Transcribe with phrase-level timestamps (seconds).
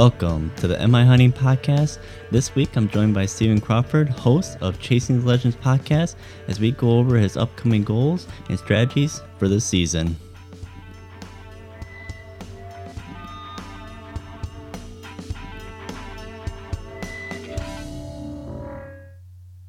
[0.00, 1.98] Welcome to the MI Hunting Podcast.
[2.30, 6.14] This week I'm joined by Stephen Crawford, host of Chasing the Legends podcast,
[6.48, 10.16] as we go over his upcoming goals and strategies for this season.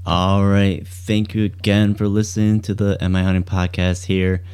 [0.06, 0.88] All right.
[0.88, 4.46] Thank you again for listening to the MI Hunting Podcast here.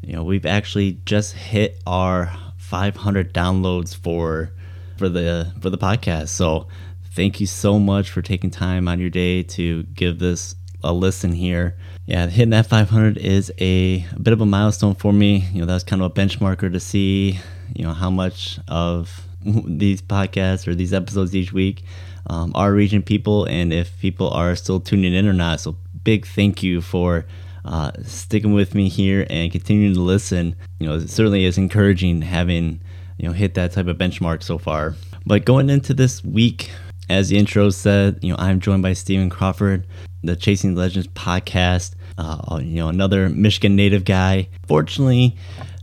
[0.00, 4.55] You know, we've actually just hit our 500 downloads for
[4.98, 6.28] for the for the podcast.
[6.28, 6.68] So,
[7.12, 11.32] thank you so much for taking time on your day to give this a listen
[11.32, 11.76] here.
[12.06, 15.48] Yeah, hitting that 500 is a, a bit of a milestone for me.
[15.52, 17.40] You know, that was kind of a benchmarker to see,
[17.74, 21.82] you know, how much of these podcasts or these episodes each week
[22.28, 25.60] um, are reaching people and if people are still tuning in or not.
[25.60, 27.26] So, big thank you for
[27.64, 30.54] uh, sticking with me here and continuing to listen.
[30.78, 32.80] You know, it certainly is encouraging having
[33.18, 34.94] you know hit that type of benchmark so far.
[35.24, 36.70] But going into this week,
[37.08, 39.86] as the intro said, you know I'm joined by Stephen Crawford,
[40.22, 41.94] the Chasing Legends podcast.
[42.18, 44.48] Uh, you know another Michigan native guy.
[44.66, 45.36] Fortunately,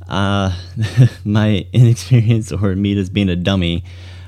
[0.07, 0.55] uh,
[1.25, 3.83] my inexperience or me as being a dummy.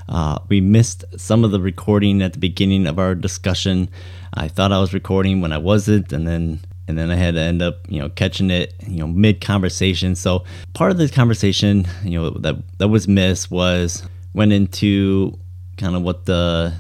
[0.08, 3.90] Uh, we missed some of the recording at the beginning of our discussion.
[4.34, 7.42] I thought I was recording when I wasn't, and then and then I had to
[7.42, 10.16] end up, you know, catching it, you know, mid conversation.
[10.16, 15.38] So part of this conversation, you know, that that was missed was went into
[15.78, 16.74] kind of what the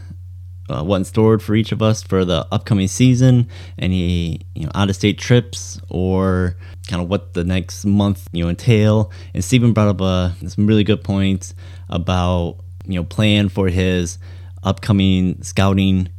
[0.69, 3.47] uh, what in store for each of us for the upcoming season,
[3.79, 6.55] any you know out of state trips or
[6.87, 9.11] kind of what the next month you know entail.
[9.33, 11.53] And Stephen brought up uh, some really good points
[11.89, 14.17] about you know plan for his
[14.63, 16.09] upcoming scouting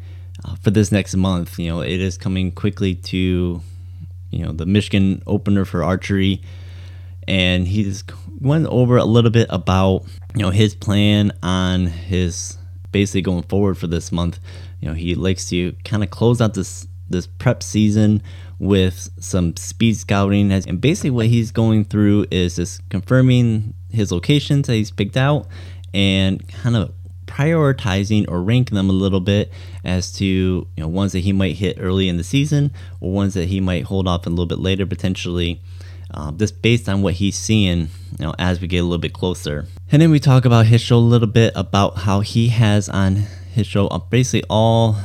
[0.44, 1.58] uh, for this next month.
[1.58, 3.62] You know, it is coming quickly to
[4.36, 6.42] you know the Michigan opener for archery,
[7.26, 8.04] and he's
[8.40, 12.58] went over a little bit about you know his plan on his
[12.92, 14.38] basically going forward for this month.
[14.80, 18.22] You know he likes to kind of close out this this prep season
[18.58, 24.66] with some speed scouting, and basically what he's going through is just confirming his locations
[24.66, 25.46] that he's picked out
[25.94, 26.92] and kind of
[27.26, 29.50] prioritizing or ranking them a little bit
[29.84, 33.34] as to you know ones that he might hit early in the season or ones
[33.34, 35.60] that he might hold off a little bit later potentially
[36.12, 37.80] uh, just based on what he's seeing
[38.18, 39.66] you know as we get a little bit closer.
[39.90, 43.26] And then we talk about his show a little bit about how he has on
[43.52, 44.96] his show uh, basically all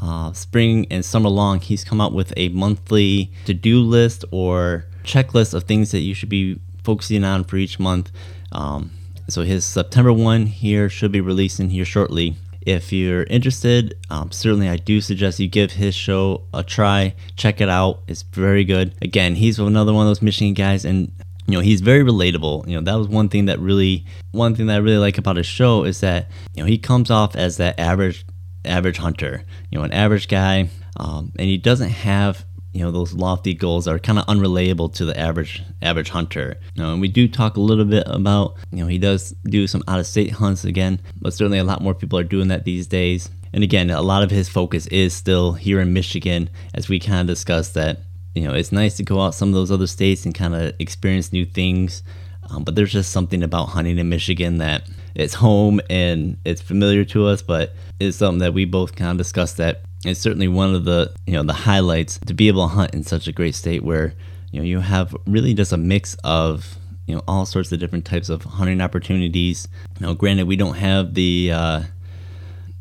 [0.00, 5.54] uh, spring and summer long he's come out with a monthly to-do list or checklist
[5.54, 8.10] of things that you should be focusing on for each month.
[8.52, 8.90] Um,
[9.28, 12.36] so his September one here should be releasing here shortly.
[12.60, 17.14] If you're interested, um, certainly I do suggest you give his show a try.
[17.36, 18.94] Check it out; it's very good.
[19.02, 21.12] Again, he's another one of those Michigan guys, and
[21.46, 22.66] you know he's very relatable.
[22.66, 25.36] You know that was one thing that really, one thing that I really like about
[25.36, 28.24] his show is that you know he comes off as that average,
[28.64, 29.44] average hunter.
[29.70, 33.86] You know, an average guy, um, and he doesn't have you know those lofty goals
[33.86, 36.58] are kind of unrelatable to the average average hunter.
[36.74, 39.66] You know, and we do talk a little bit about you know he does do
[39.68, 42.64] some out of state hunts again, but certainly a lot more people are doing that
[42.64, 43.30] these days.
[43.52, 47.20] And again, a lot of his focus is still here in Michigan, as we kind
[47.20, 48.00] of discussed that
[48.34, 50.74] you know it's nice to go out some of those other states and kind of
[50.80, 52.02] experience new things.
[52.50, 54.82] Um, but there's just something about hunting in Michigan that
[55.14, 59.16] it's home and it's familiar to us, but it's something that we both kind of
[59.16, 62.74] discussed that it's certainly one of the you know the highlights to be able to
[62.74, 64.14] hunt in such a great state where
[64.50, 66.76] you know you have really just a mix of
[67.06, 69.68] you know all sorts of different types of hunting opportunities.
[70.00, 71.82] You granted we don't have the uh,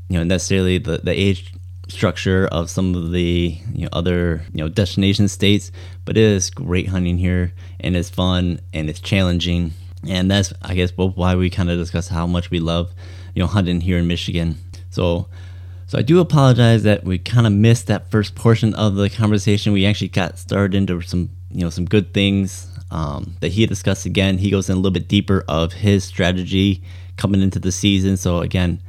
[0.09, 1.53] you know necessarily the the age
[1.89, 5.72] structure of some of the you know other you know destination states,
[6.05, 9.73] but it is great hunting here and it's fun and it's challenging,
[10.07, 12.94] and that's I guess both why we kind of discuss how much we love
[13.34, 14.57] you know hunting here in Michigan.
[14.90, 15.28] So
[15.88, 19.73] so I do apologize that we kind of missed that first portion of the conversation.
[19.73, 24.05] We actually got started into some, you know, some good things um, that he discussed.
[24.05, 26.84] Again, he goes in a little bit deeper of his strategy
[27.17, 28.17] coming into the season.
[28.17, 28.81] So again,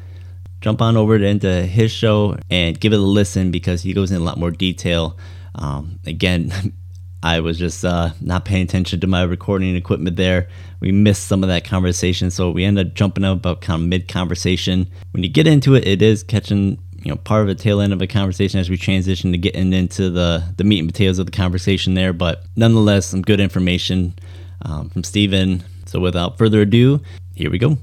[0.61, 4.21] jump on over into his show and give it a listen because he goes in
[4.21, 5.19] a lot more detail.
[5.55, 6.73] Um, again,
[7.25, 10.47] I was just uh, not paying attention to my recording equipment there.
[10.81, 13.89] We missed some of that conversation, so we ended up jumping up about kind of
[13.89, 14.87] mid conversation.
[15.13, 17.95] When you get into it, it is catching you know part of the tail end
[17.95, 21.25] of a conversation as we transition to getting into the the meat and potatoes of
[21.25, 22.13] the conversation there.
[22.13, 24.15] But nonetheless, some good information
[24.61, 25.65] um, from Stephen.
[25.87, 27.01] So without further ado,
[27.35, 27.79] here we go.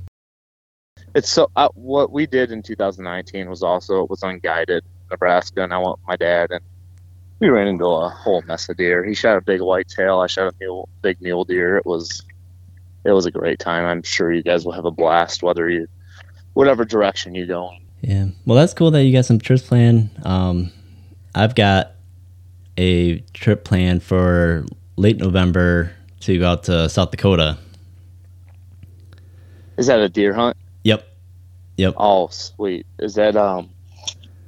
[1.15, 5.73] It's so uh, what we did in 2019 was also it was unguided Nebraska, and
[5.73, 6.61] I went with my dad and
[7.41, 9.03] we ran into a whole mess of deer.
[9.03, 10.19] He shot a big whitetail.
[10.19, 11.75] I shot a mule, big mule deer.
[11.75, 12.21] It was
[13.03, 13.83] it was a great time.
[13.83, 15.88] I'm sure you guys will have a blast whether you
[16.53, 17.71] whatever direction you go.
[18.01, 18.27] Yeah.
[18.45, 20.11] Well, that's cool that you got some trips planned.
[20.23, 20.71] Um,
[21.33, 21.93] I've got
[22.77, 24.65] a trip planned for
[24.95, 25.91] late November
[26.21, 27.57] to go out to South Dakota.
[29.77, 30.55] Is that a deer hunt?
[30.83, 31.07] Yep.
[31.77, 31.95] Yep.
[31.97, 32.85] Oh, sweet.
[32.99, 33.71] Is that um?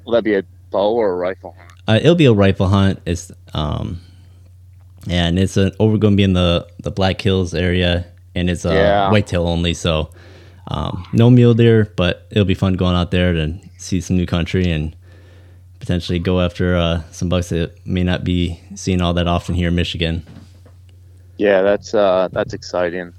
[0.06, 1.73] Will that be a bow or a rifle hunt?
[1.88, 3.02] Uh, it'll be a rifle hunt.
[3.06, 4.00] It's um,
[5.10, 8.66] and it's an over going to be in the the Black Hills area, and it's
[8.66, 9.12] a Yeah.
[9.12, 9.74] whitetail only.
[9.74, 10.10] So,
[10.70, 14.26] um, no mule deer, but it'll be fun going out there to see some new
[14.26, 14.96] country and
[15.80, 19.68] potentially go after uh, some bucks that may not be seen all that often here
[19.68, 20.26] in Michigan.
[21.38, 23.12] Yeah, that's uh that's exciting.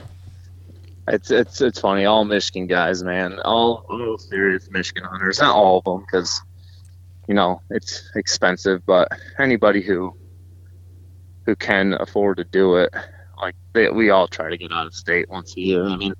[1.09, 2.07] It's it's it's funny.
[2.07, 5.39] All Michigan guys, man, all, all serious Michigan hunters.
[5.41, 6.41] Not all of them, because
[7.29, 8.85] you know it's expensive.
[8.87, 10.17] But anybody who
[11.47, 12.95] who can afford to do it,
[13.41, 15.85] like they, we all try to get out of state once a year.
[15.85, 16.15] I mean,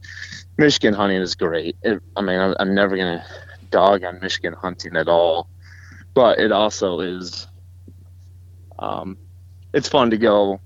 [0.59, 1.77] Michigan hunting is great.
[1.83, 3.25] It, I mean, I'm, I'm never gonna
[3.71, 5.49] dog on Michigan hunting at all,
[6.15, 7.47] but it also is.
[8.79, 9.17] Um,
[9.73, 10.61] it's fun to go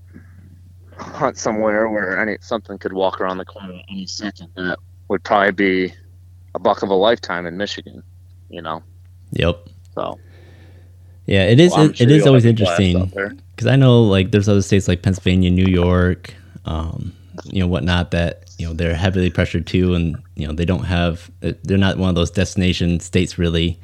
[0.97, 4.77] hunt somewhere where any something could walk around the corner any second that
[5.07, 5.93] would probably be
[6.55, 8.03] a buck of a lifetime in Michigan,
[8.49, 8.83] you know.
[9.31, 9.67] Yep.
[9.93, 10.19] So
[11.29, 11.73] Yeah, it is.
[11.73, 13.39] Well, it, sure it is always have a blast interesting.
[13.55, 16.33] because I know like there's other states like Pennsylvania, New York,
[16.65, 17.13] um,
[17.45, 20.85] you know whatnot that you know they're heavily pressured too, and you know they don't
[20.85, 23.79] have they're not one of those destination states really.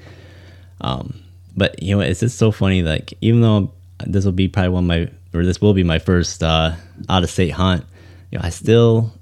[0.82, 1.22] Um,
[1.56, 3.72] but you know it's just so funny like even though
[4.08, 6.74] this will be probably one of my or this will be my first uh,
[7.10, 7.86] out of state hunt,
[8.32, 9.14] you know I still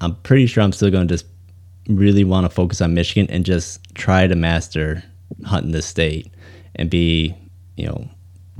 [0.00, 1.26] I'm pretty sure I'm still going to just
[1.88, 5.04] really want to focus on Michigan and just try to master
[5.44, 6.32] hunting this state
[6.76, 7.34] and be
[7.76, 8.08] you know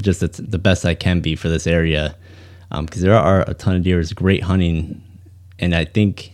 [0.02, 2.16] just the, best I can be for this area
[2.80, 4.00] because there are a ton of deer.
[4.00, 5.02] It's great hunting,
[5.58, 6.32] and I think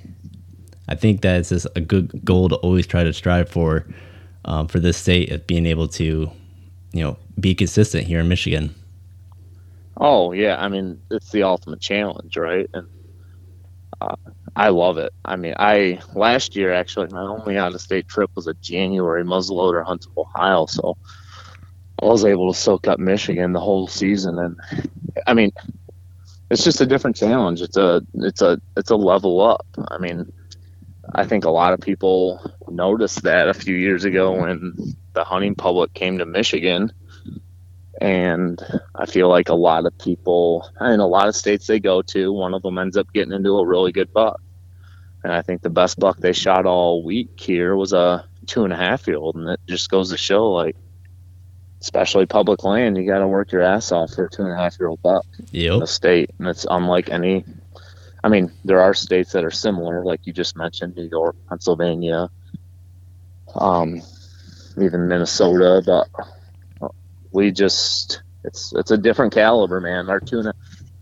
[0.88, 3.86] I think that it's just a good goal to always try to strive for
[4.44, 6.30] um, for this state of being able to
[6.92, 8.74] you know be consistent here in Michigan.
[9.96, 12.68] Oh yeah, I mean it's the ultimate challenge, right?
[12.74, 12.86] And
[14.00, 14.16] uh,
[14.54, 15.12] I love it.
[15.24, 19.24] I mean, I last year actually my only out of state trip was a January
[19.24, 20.96] muzzleloader hunt to Ohio, so
[22.02, 24.56] I was able to soak up Michigan the whole season, and
[25.26, 25.52] I mean,
[26.50, 27.62] it's just a different challenge.
[27.62, 29.66] It's a it's a it's a level up.
[29.88, 30.32] I mean,
[31.14, 34.74] I think a lot of people noticed that a few years ago when
[35.14, 36.92] the hunting public came to Michigan
[38.00, 38.60] and
[38.94, 42.32] I feel like a lot of people in a lot of states they go to,
[42.32, 44.40] one of them ends up getting into a really good buck.
[45.24, 48.72] And I think the best buck they shot all week here was a two and
[48.72, 50.76] a half year old, and it just goes to show, like,
[51.86, 54.56] especially public land, you got to work your ass off for a two and a
[54.56, 55.24] half year old buck
[55.76, 57.44] in the state, and it's unlike any.
[58.24, 62.28] I mean, there are states that are similar, like you just mentioned, New York, Pennsylvania,
[63.54, 64.02] um,
[64.82, 66.90] even Minnesota, but
[67.30, 70.10] we just it's it's a different caliber, man.
[70.10, 70.54] Our tuna,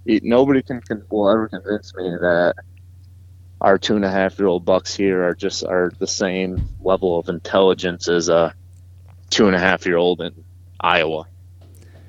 [0.04, 2.56] nobody can, can will ever convince me that
[3.58, 7.18] our two and a half year old bucks here are just are the same level
[7.18, 8.54] of intelligence as a
[9.30, 10.44] two and a half year old in
[10.80, 11.26] Iowa.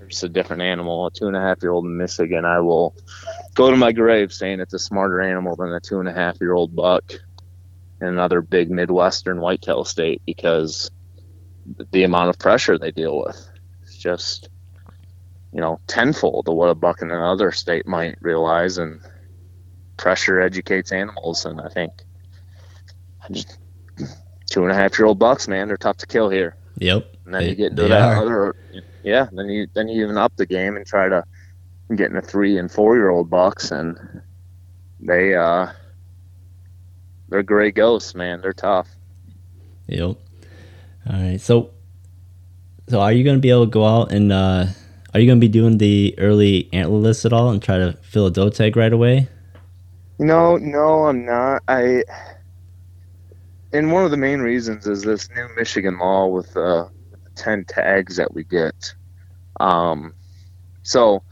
[0.08, 1.08] It's a different animal.
[1.08, 2.96] A two and a half year old in Michigan, I will
[3.56, 6.40] go to my grave saying it's a smarter animal than a two and a half
[6.40, 7.04] year old buck
[8.02, 10.92] in another big Midwestern whitetail state because
[11.92, 13.50] the amount of pressure they deal with
[13.84, 14.50] is just
[15.52, 19.02] you know tenfold of what a buck in another state might realize and
[19.98, 21.92] pressure educates animals and i think
[23.32, 23.58] just
[24.50, 27.15] two and a half year old bucks man they're tough to kill here Yep.
[27.26, 28.22] And then They- you get into that are.
[28.22, 28.56] other
[29.04, 31.24] yeah then you then you even up the game and try to
[31.96, 33.98] get into three and four year old bucks and
[35.00, 35.68] they uh
[37.30, 38.88] they're gray ghosts man they're tough
[39.88, 40.18] Yep.
[41.08, 41.40] All right.
[41.40, 41.70] So,
[42.90, 44.66] so are you going to be able to go out and uh,
[45.14, 48.26] are you going to be doing the early antlerless at all and try to fill
[48.26, 49.28] a doe tag right away?
[50.18, 51.62] No, no, I'm not.
[51.68, 52.04] I
[53.74, 56.88] and one of the main reasons is this new Michigan law with uh,
[57.36, 58.94] the ten tags that we get.
[59.60, 60.14] Um,
[60.84, 61.24] so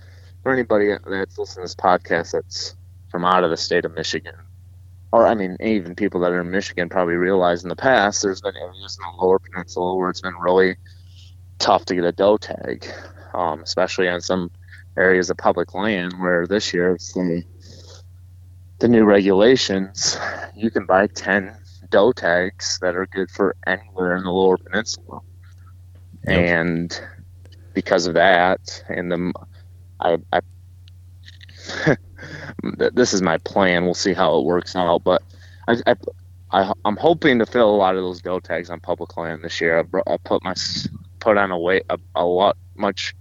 [0.42, 2.76] for anybody that's listening to this podcast that's
[3.10, 4.36] from out of the state of Michigan,
[5.12, 8.42] or I mean, even people that are in Michigan probably realize in the past there's
[8.42, 10.76] been areas in the lower peninsula where it's been really
[11.60, 12.86] tough to get a doe tag,
[13.34, 14.50] um, especially on some
[14.98, 17.44] areas of public land where this year the
[18.80, 20.18] the new regulations,
[20.56, 21.56] you can buy 10
[21.90, 25.22] doe tags that are good for anywhere in the lower peninsula.
[26.26, 26.38] Yep.
[26.40, 27.02] And
[27.74, 29.34] because of that, and the,
[30.00, 30.42] I, I
[32.94, 33.86] this is my plan.
[33.86, 35.04] We'll see how it works out.
[35.04, 35.24] But
[35.68, 35.96] I, I,
[36.52, 39.60] I, I'm hoping to fill a lot of those doe tags on public land this
[39.60, 39.80] year.
[39.80, 40.54] I, I put my
[41.20, 43.16] put on a weight a, a lot much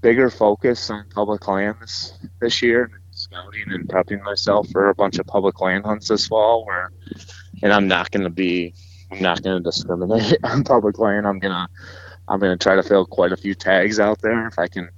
[0.00, 5.18] bigger focus on public land this, this year, scouting and prepping myself for a bunch
[5.18, 6.64] of public land hunts this fall.
[6.64, 6.92] Where,
[7.62, 8.74] and I'm not going to be,
[9.10, 11.26] I'm not going to discriminate on public land.
[11.26, 11.68] I'm gonna,
[12.28, 14.88] I'm gonna try to fill quite a few tags out there if I can.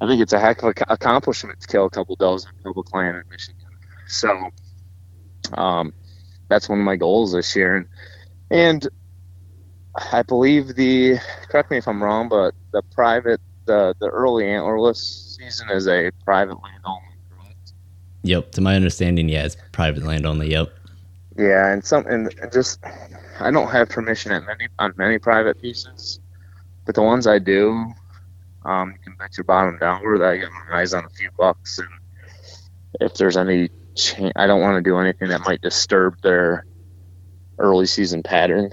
[0.00, 2.94] I think it's a heck of an accomplishment to kill a couple does on public
[2.94, 3.66] land in Michigan.
[4.06, 4.50] So,
[5.54, 5.92] um,
[6.48, 7.86] that's one of my goals this year, and
[8.50, 8.88] and
[10.12, 15.36] I believe the correct me if I'm wrong, but the private the the early antlerless
[15.36, 17.00] season is a private land only.
[17.30, 17.72] Correct?
[18.22, 20.50] Yep, to my understanding, yeah, it's private land only.
[20.50, 20.72] Yep.
[21.36, 22.82] Yeah, and some and just
[23.40, 26.20] I don't have permission at many on many private pieces,
[26.84, 27.92] but the ones I do,
[28.64, 31.30] um, you can bet your bottom dollar that I get my eyes on a few
[31.38, 31.88] bucks, and
[33.00, 36.64] if there's any change, I don't want to do anything that might disturb their
[37.58, 38.72] early season pattern.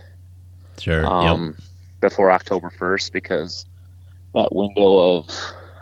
[0.77, 1.05] Sure.
[1.05, 1.67] Um, yep.
[2.01, 3.65] Before October first, because
[4.33, 5.29] that window of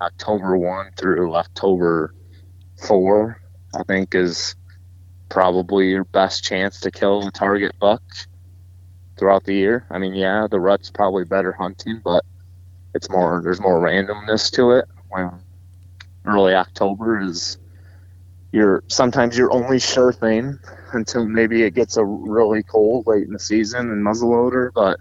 [0.01, 2.13] October 1 through October
[2.87, 3.39] 4,
[3.75, 4.55] I think, is
[5.29, 8.03] probably your best chance to kill a target buck
[9.21, 9.85] throughout the year.
[9.91, 12.25] I mean, yeah, the rut's probably better hunting, but
[12.95, 14.85] it's more there's more randomness to it.
[15.09, 15.31] When
[16.25, 17.59] early October is
[18.51, 20.57] your sometimes your only sure thing
[20.93, 24.99] until maybe it gets a really cold late in the season and muzzleloader, but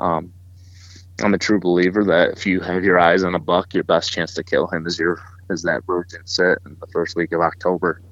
[0.00, 0.32] um,
[1.22, 4.12] I'm a true believer that if you have your eyes on a buck, your best
[4.12, 7.40] chance to kill him is your is that virgin sit in the first week of
[7.40, 8.02] October,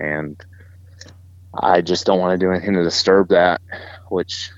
[0.00, 0.42] and
[1.52, 3.60] I just don't want to do anything to disturb that,
[4.08, 4.50] which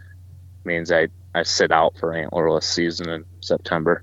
[0.65, 4.03] means I I sit out for antlerless season in September.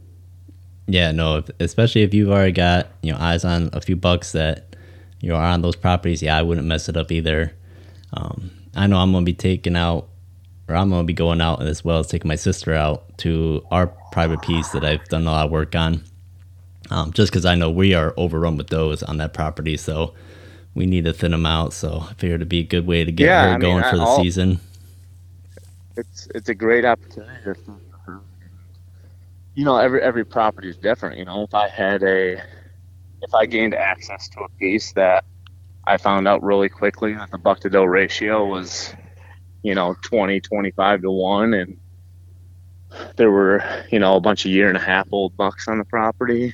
[0.87, 4.75] Yeah, no, especially if you've already got you know eyes on a few bucks that
[5.19, 6.21] you know, are on those properties.
[6.21, 7.53] Yeah, I wouldn't mess it up either.
[8.13, 10.07] Um, I know I'm gonna be taking out
[10.67, 13.87] or I'm gonna be going out as well as taking my sister out to our
[14.11, 16.03] private piece that I've done a lot of work on.
[16.91, 20.13] Um, just because I know we are overrun with those on that property, so
[20.75, 21.73] we need to thin them out.
[21.73, 23.83] So I figured it'd be a good way to get yeah, her I mean, going
[23.83, 24.59] for the I'll, season.
[25.97, 27.59] It's it's a great opportunity.
[29.55, 31.17] You know, every every property is different.
[31.17, 32.33] You know, if I had a
[33.21, 35.23] if I gained access to a piece that
[35.85, 38.93] I found out really quickly that the buck to doe ratio was
[39.63, 41.77] you know 20 25 to 1 and
[43.17, 45.85] there were you know a bunch of year and a half old bucks on the
[45.85, 46.53] property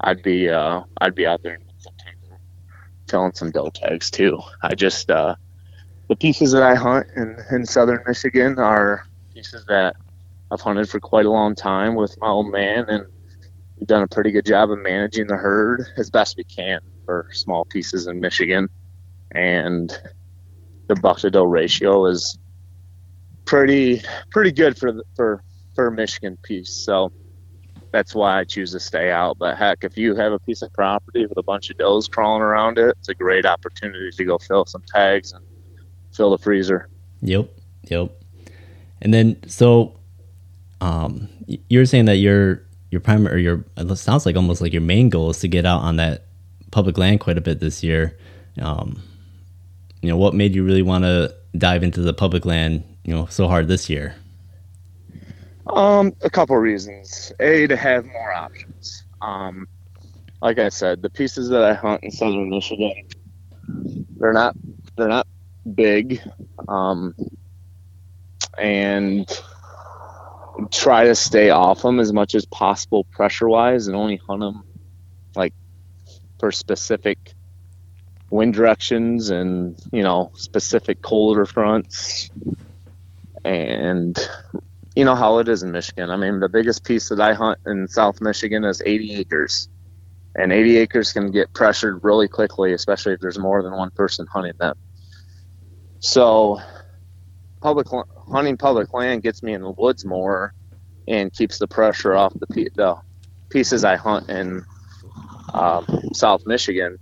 [0.00, 2.38] i'd be uh i'd be out there in september
[3.08, 5.34] killing some doe tags too i just uh
[6.14, 9.96] the pieces that i hunt in in southern michigan are pieces that
[10.50, 13.04] i've hunted for quite a long time with my old man and
[13.76, 17.28] we've done a pretty good job of managing the herd as best we can for
[17.32, 18.68] small pieces in michigan
[19.32, 20.00] and
[20.86, 22.38] the buck to doe ratio is
[23.44, 25.42] pretty pretty good for for
[25.74, 26.70] for Michigan piece.
[26.70, 27.12] So
[27.92, 29.38] that's why I choose to stay out.
[29.38, 32.42] But heck, if you have a piece of property with a bunch of does crawling
[32.42, 35.44] around it, it's a great opportunity to go fill some tags and
[36.14, 36.88] fill the freezer.
[37.22, 37.50] Yep,
[37.84, 38.10] yep.
[39.02, 39.98] And then so,
[40.80, 41.28] um,
[41.68, 45.08] you're saying that your your primary, or your it sounds like almost like your main
[45.08, 46.26] goal is to get out on that
[46.70, 48.16] public land quite a bit this year.
[48.60, 49.02] Um,
[50.00, 53.26] you know, what made you really want to dive into the public land, you know,
[53.26, 54.14] so hard this year?
[55.68, 57.32] Um, a couple reasons.
[57.40, 59.04] A to have more options.
[59.22, 59.66] Um,
[60.42, 63.08] like I said, the pieces that I hunt in southern Michigan,
[64.16, 64.54] they're not
[64.96, 65.26] they're not
[65.74, 66.20] big,
[66.68, 67.14] um,
[68.58, 69.28] and
[70.70, 74.64] try to stay off them as much as possible pressure wise, and only hunt them
[75.34, 75.54] like
[76.38, 77.34] for specific
[78.30, 82.30] wind directions and you know specific colder fronts
[83.44, 84.18] and
[84.96, 86.10] you know how it is in Michigan.
[86.10, 89.68] I mean, the biggest piece that I hunt in South Michigan is 80 acres.
[90.36, 94.26] And 80 acres can get pressured really quickly, especially if there's more than one person
[94.26, 94.76] hunting them.
[96.04, 96.60] So,
[97.62, 97.86] public
[98.30, 100.52] hunting public land gets me in the woods more
[101.08, 102.96] and keeps the pressure off the, the
[103.48, 104.66] pieces I hunt in
[105.54, 106.98] um, South Michigan.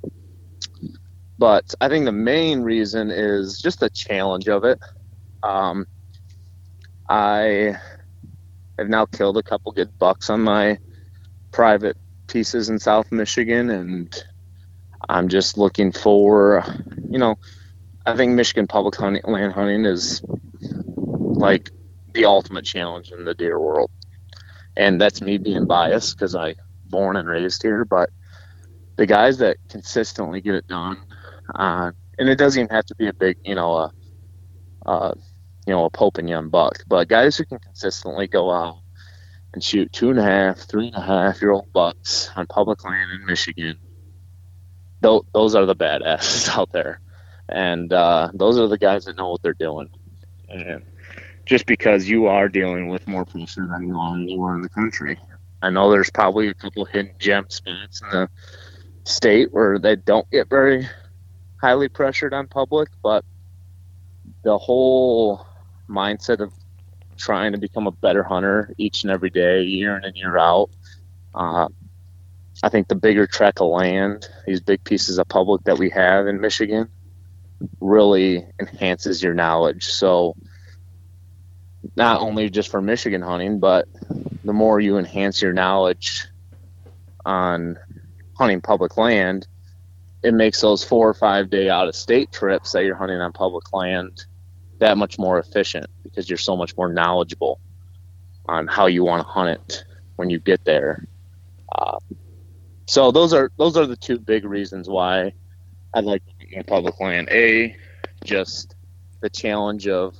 [1.37, 4.79] But I think the main reason is just the challenge of it.
[5.43, 5.85] Um,
[7.09, 7.77] I
[8.79, 10.79] have now killed a couple good bucks on my
[11.51, 11.97] private
[12.29, 14.25] pieces in South Michigan, and
[15.09, 16.65] I'm just looking for,
[17.11, 17.35] you know,
[18.05, 21.71] I think Michigan public hunting, land hunting is like
[22.13, 23.91] the ultimate challenge in the deer world,
[24.77, 26.57] and that's me being biased because I
[26.87, 27.85] born and raised here.
[27.85, 28.11] But
[28.97, 30.99] the guys that consistently get it done
[31.55, 33.93] uh, and it doesn't even have to be a big, you know, a,
[34.87, 35.15] uh,
[35.67, 36.83] you know, a Pope and Young buck.
[36.87, 38.79] But guys who can consistently go out
[39.55, 42.85] and shoot two and a half, three and a half year old bucks on public
[42.85, 43.79] land in Michigan,
[45.01, 47.01] those are the badasses out there.
[47.53, 49.89] And uh, those are the guys that know what they're doing.
[50.49, 50.83] And
[51.45, 55.19] just because you are dealing with more pressure than you are anywhere in the country.
[55.61, 58.29] I know there's probably a couple hidden gem spots in the
[59.05, 60.89] state where they don't get very
[61.61, 63.25] highly pressured on public, but
[64.43, 65.47] the whole
[65.89, 66.53] mindset of
[67.17, 70.71] trying to become a better hunter each and every day, year in and year out.
[71.35, 71.69] Uh,
[72.63, 76.27] I think the bigger tract of land, these big pieces of public that we have
[76.27, 76.89] in Michigan,
[77.81, 79.87] really enhances your knowledge.
[79.87, 80.37] So,
[81.97, 83.87] not only just for Michigan hunting, but
[84.45, 86.27] the more you enhance your knowledge
[87.25, 87.79] on
[88.37, 89.47] hunting public land,
[90.23, 93.33] it makes those four or five day out of state trips that you're hunting on
[93.33, 94.25] public land
[94.79, 97.61] that much more efficient because you're so much more knowledgeable
[98.47, 99.85] on how you want to hunt it
[100.17, 101.07] when you get there.
[101.75, 101.99] Uh,
[102.87, 105.33] so those are those are the two big reasons why
[105.95, 107.29] I like to make my public land.
[107.31, 107.77] A,
[108.25, 108.75] just
[109.21, 110.17] the challenge of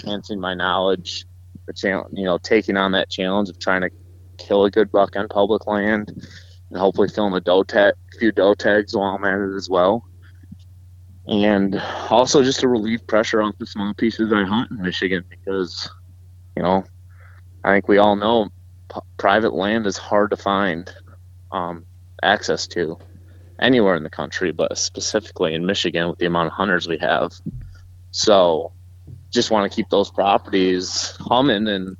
[0.00, 1.24] enhancing my knowledge,
[1.66, 3.90] the challenge, you know, taking on that challenge of trying to
[4.38, 6.08] kill a good buck on public land,
[6.70, 10.04] and hopefully filling a doe tag, few doe tags while I'm at it as well
[11.26, 15.88] and also just to relieve pressure off the small pieces I hunt in Michigan because,
[16.56, 16.84] you know,
[17.64, 18.48] I think we all know
[18.92, 20.92] p- private land is hard to find
[21.52, 21.86] um,
[22.22, 22.98] access to
[23.58, 27.32] anywhere in the country, but specifically in Michigan with the amount of hunters we have.
[28.10, 28.72] So,
[29.30, 31.96] just want to keep those properties humming and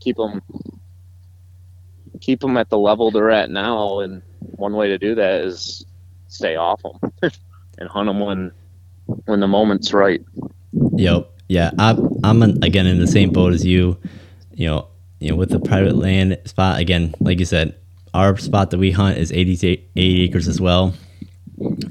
[0.00, 0.42] keep them
[2.20, 4.00] keep them at the level they're at now.
[4.00, 5.84] And one way to do that is
[6.28, 7.12] stay off them.
[7.78, 8.52] and hunt them when
[9.24, 10.22] when the moment's right.
[10.72, 11.30] Yep.
[11.48, 13.96] Yeah, I'm I'm again in the same boat as you.
[14.52, 14.88] You know,
[15.20, 17.74] you know, with the private land spot again, like you said,
[18.14, 20.94] our spot that we hunt is 80, 80 acres as well,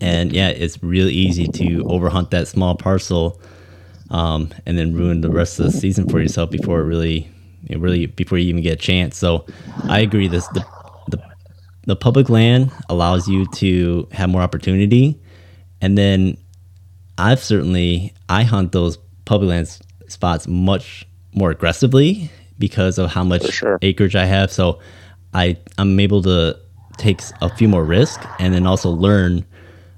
[0.02, 3.42] and yeah, it's really easy to overhunt that small parcel,
[4.10, 7.30] um, and then ruin the rest of the season for yourself before it really,
[7.64, 9.18] you know, really before you even get a chance.
[9.18, 9.46] So,
[9.84, 10.28] I agree.
[10.28, 10.66] This the
[11.10, 11.22] the
[11.86, 15.20] the public land allows you to have more opportunity
[15.82, 16.38] and then
[17.18, 23.46] I've certainly I hunt those public land spots much more aggressively because of how much
[23.52, 23.78] sure.
[23.82, 24.52] acreage I have.
[24.52, 24.80] So
[25.38, 26.58] I I'm able to
[26.98, 29.46] take a few more risks and then also learn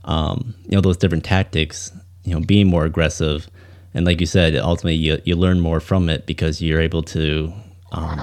[0.03, 1.91] um, you know those different tactics.
[2.25, 3.49] You know, being more aggressive,
[3.93, 7.53] and like you said, ultimately you you learn more from it because you're able to.
[7.91, 8.21] Um,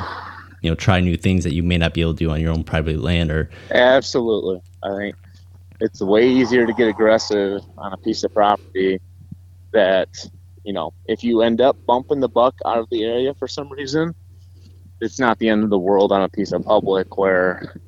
[0.62, 2.50] you know, try new things that you may not be able to do on your
[2.50, 4.60] own private land or absolutely.
[4.82, 5.16] I think
[5.80, 8.98] it's way easier to get aggressive on a piece of property
[9.72, 10.08] that
[10.64, 13.68] you know if you end up bumping the buck out of the area for some
[13.68, 14.14] reason
[15.00, 17.80] it's not the end of the world on a piece of public where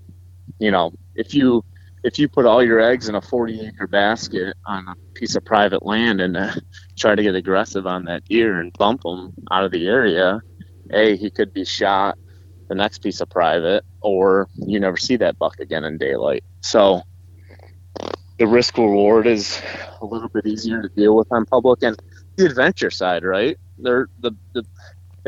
[0.58, 1.64] you know if you
[2.04, 5.44] if you put all your eggs in a 40 acre basket on a piece of
[5.44, 6.54] private land and uh,
[6.98, 10.40] try to get aggressive on that deer and bump him out of the area
[10.92, 12.16] a he could be shot
[12.68, 17.02] the next piece of private or you never see that buck again in daylight so
[18.38, 19.60] the risk reward is
[20.00, 22.00] a little bit easier to deal with on public and
[22.36, 23.58] the adventure side, right?
[23.78, 24.64] There, the, the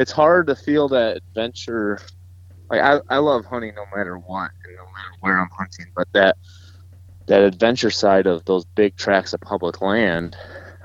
[0.01, 2.01] it's hard to feel that adventure.
[2.71, 6.09] Like I, I love hunting no matter what and no matter where I'm hunting, but
[6.15, 6.39] that
[7.27, 10.37] that adventure side of those big tracts of public land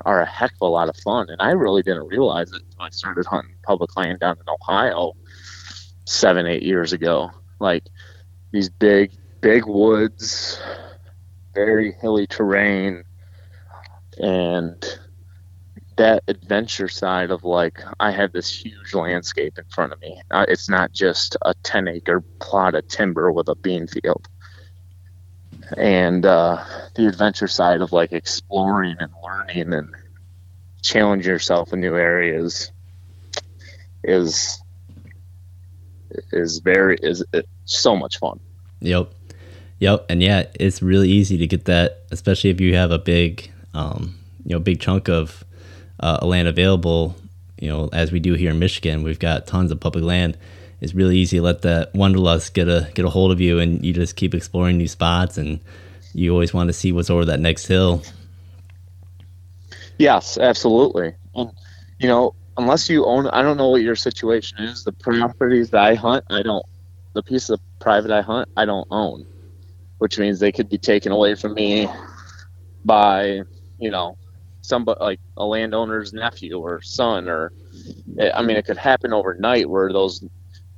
[0.06, 1.30] are a heck of a lot of fun.
[1.30, 5.14] And I really didn't realize it until I started hunting public land down in Ohio
[6.04, 7.32] seven, eight years ago.
[7.60, 7.86] Like
[8.52, 10.62] these big, big woods,
[11.54, 13.06] very hilly terrain
[14.18, 15.00] and
[15.98, 20.22] that adventure side of like I have this huge landscape in front of me.
[20.32, 24.28] Uh, it's not just a 10 acre plot of timber with a bean field.
[25.78, 26.64] And uh,
[26.96, 29.94] the adventure side of like exploring and learning and
[30.82, 32.72] challenge yourself in new areas
[34.04, 34.62] is
[36.32, 37.24] is very is
[37.66, 38.40] so much fun.
[38.82, 39.12] Yep.
[39.80, 43.52] Yep, and yeah, it's really easy to get that, especially if you have a big,
[43.74, 45.44] um, you know, big chunk of
[46.00, 47.16] uh, land available.
[47.60, 50.38] You know, as we do here in Michigan, we've got tons of public land.
[50.82, 53.84] It's really easy to let that wanderlust get a get a hold of you, and
[53.84, 55.60] you just keep exploring new spots, and
[56.14, 58.04] you always want to see what's over that next hill.
[59.98, 61.14] Yes, absolutely.
[61.34, 61.52] And
[62.00, 64.84] you know, unless you own, I don't know what your situation is.
[64.84, 66.66] The properties that I hunt, I don't.
[67.14, 69.26] The piece of private I hunt, I don't own
[69.98, 71.88] which means they could be taken away from me
[72.84, 73.42] by,
[73.80, 74.18] you know,
[74.68, 77.52] somebody like a landowner's nephew or son, or
[78.34, 80.24] I mean, it could happen overnight where those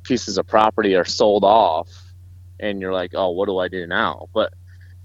[0.04, 1.90] pieces of property are sold off,
[2.60, 4.28] and you're like, oh, what do I do now?
[4.34, 4.54] But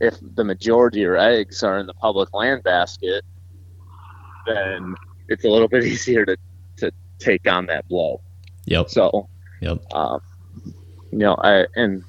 [0.00, 3.24] if the majority of your eggs are in the public land basket,
[4.46, 4.94] then
[5.28, 6.36] it's a little bit easier to,
[6.78, 8.20] to take on that blow.
[8.66, 8.90] Yep.
[8.90, 9.28] So,
[9.60, 9.82] yep.
[9.92, 10.20] Um,
[11.12, 12.04] you know, I and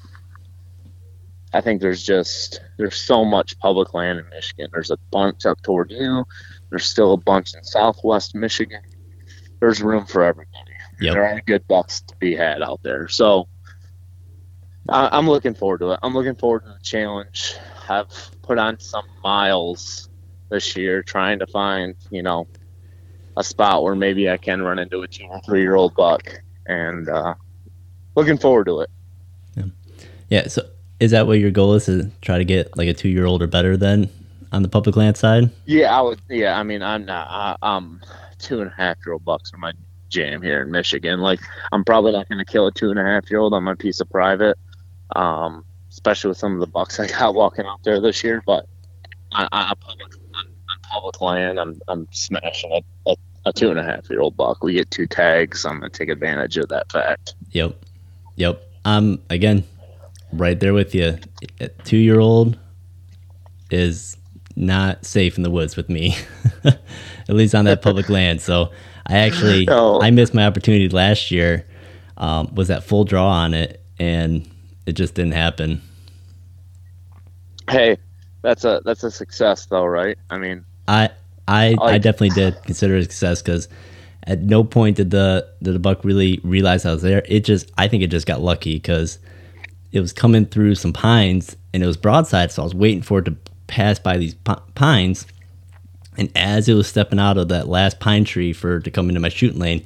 [1.52, 4.68] I think there's just there's so much public land in Michigan.
[4.72, 6.24] There's a bunch up toward you.
[6.74, 8.82] There's still a bunch in Southwest Michigan.
[9.60, 10.72] There's room for everybody.
[11.00, 11.12] Yep.
[11.12, 13.06] There are good bucks to be had out there.
[13.06, 13.46] So
[14.88, 16.00] I, am looking forward to it.
[16.02, 17.54] I'm looking forward to the challenge.
[17.88, 18.08] I've
[18.42, 20.08] put on some miles
[20.50, 22.48] this year trying to find, you know,
[23.36, 26.28] a spot where maybe I can run into a two or three year old buck
[26.66, 27.34] and uh,
[28.16, 28.90] looking forward to it.
[29.54, 29.64] Yeah.
[30.28, 30.48] yeah.
[30.48, 33.26] So is that what your goal is to try to get like a two year
[33.26, 34.10] old or better then
[34.54, 35.50] on the public land side?
[35.66, 36.20] Yeah, I would.
[36.30, 37.26] Yeah, I mean, I'm not.
[37.28, 38.00] I, I'm
[38.38, 39.72] two and a half year old bucks are my
[40.08, 41.20] jam here in Michigan.
[41.20, 41.40] Like,
[41.72, 43.74] I'm probably not going to kill a two and a half year old on my
[43.74, 44.56] piece of private,
[45.16, 48.42] um, especially with some of the bucks I got walking out there this year.
[48.46, 48.66] But
[49.32, 53.78] on, on public on, on, public land, I'm I'm smashing a, a, a two and
[53.78, 54.62] a half year old buck.
[54.62, 55.66] We get two tags.
[55.66, 57.34] I'm going to take advantage of that fact.
[57.50, 57.74] Yep,
[58.36, 58.62] yep.
[58.84, 59.64] Um, again,
[60.32, 61.18] right there with you.
[61.58, 62.56] A two year old
[63.70, 64.16] is
[64.56, 66.16] not safe in the woods with me,
[66.64, 66.78] at
[67.28, 68.40] least on that public land.
[68.40, 68.70] So
[69.06, 70.00] I actually oh.
[70.00, 71.66] I missed my opportunity last year.
[72.16, 74.48] Um, was at full draw on it, and
[74.86, 75.82] it just didn't happen.
[77.68, 77.96] Hey,
[78.42, 80.16] that's a that's a success though, right?
[80.30, 81.10] I mean, I
[81.48, 83.68] I like, I definitely did consider it a success because
[84.26, 87.22] at no point did the did the buck really realize I was there.
[87.26, 89.18] It just I think it just got lucky because
[89.92, 93.18] it was coming through some pines and it was broadside, so I was waiting for
[93.18, 94.34] it to pass by these
[94.74, 95.26] pines.
[96.16, 99.20] And as it was stepping out of that last pine tree for to come into
[99.20, 99.84] my shooting lane,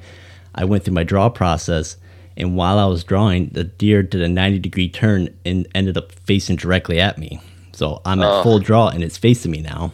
[0.53, 1.97] I went through my draw process.
[2.37, 6.11] And while I was drawing, the deer did a 90 degree turn and ended up
[6.11, 7.41] facing directly at me.
[7.71, 9.91] So I'm at full draw and it's facing me now.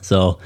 [0.00, 0.38] So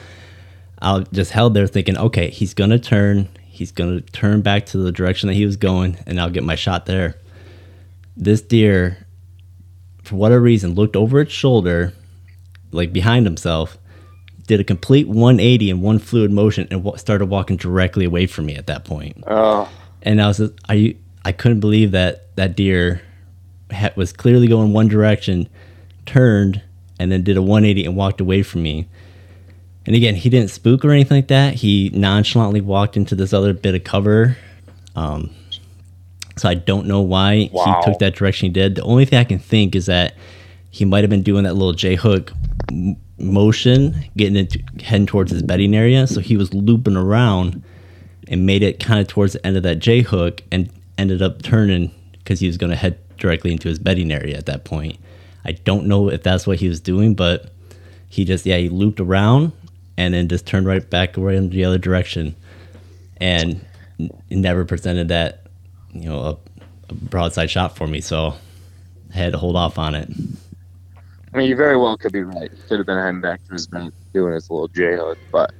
[0.81, 3.29] I just held there thinking, okay, he's going to turn.
[3.47, 6.45] He's going to turn back to the direction that he was going, and I'll get
[6.45, 7.17] my shot there
[8.19, 9.07] this deer,
[10.03, 11.95] for whatever reason, looked over its shoulder,
[12.71, 13.79] like behind himself,
[14.47, 18.47] did a complete 180 in one fluid motion, and w- started walking directly away from
[18.47, 19.23] me at that point.
[19.27, 19.71] Oh.
[20.03, 20.97] And I was, are you?
[21.25, 23.03] I couldn't believe that that deer
[23.71, 25.49] ha- was clearly going one direction,
[26.07, 26.63] turned,
[26.99, 28.89] and then did a 180 and walked away from me.
[29.87, 31.55] And again, he didn't spook or anything like that.
[31.55, 34.37] He nonchalantly walked into this other bit of cover.
[34.95, 35.31] Um,
[36.37, 37.65] so I don't know why wow.
[37.65, 38.75] he took that direction he did.
[38.77, 40.15] The only thing I can think is that
[40.71, 42.33] he might have been doing that little J hook
[43.19, 46.07] motion, getting into heading towards his bedding area.
[46.07, 47.63] So he was looping around
[48.29, 51.43] and made it kind of towards the end of that J hook and ended up
[51.43, 54.99] turning because he was going to head directly into his bedding area at that point.
[55.45, 57.51] I don't know if that's what he was doing, but
[58.09, 59.53] he just yeah he looped around
[59.97, 62.37] and then just turned right back right in the other direction,
[63.17, 63.65] and
[63.99, 65.47] n- never presented that
[65.93, 66.37] you know a,
[66.91, 68.35] a broadside shot for me, so
[69.13, 70.09] I had to hold off on it.
[71.38, 72.51] I mean, you very well could be right.
[72.66, 75.55] Could have been heading back to his bed doing his little J hook, but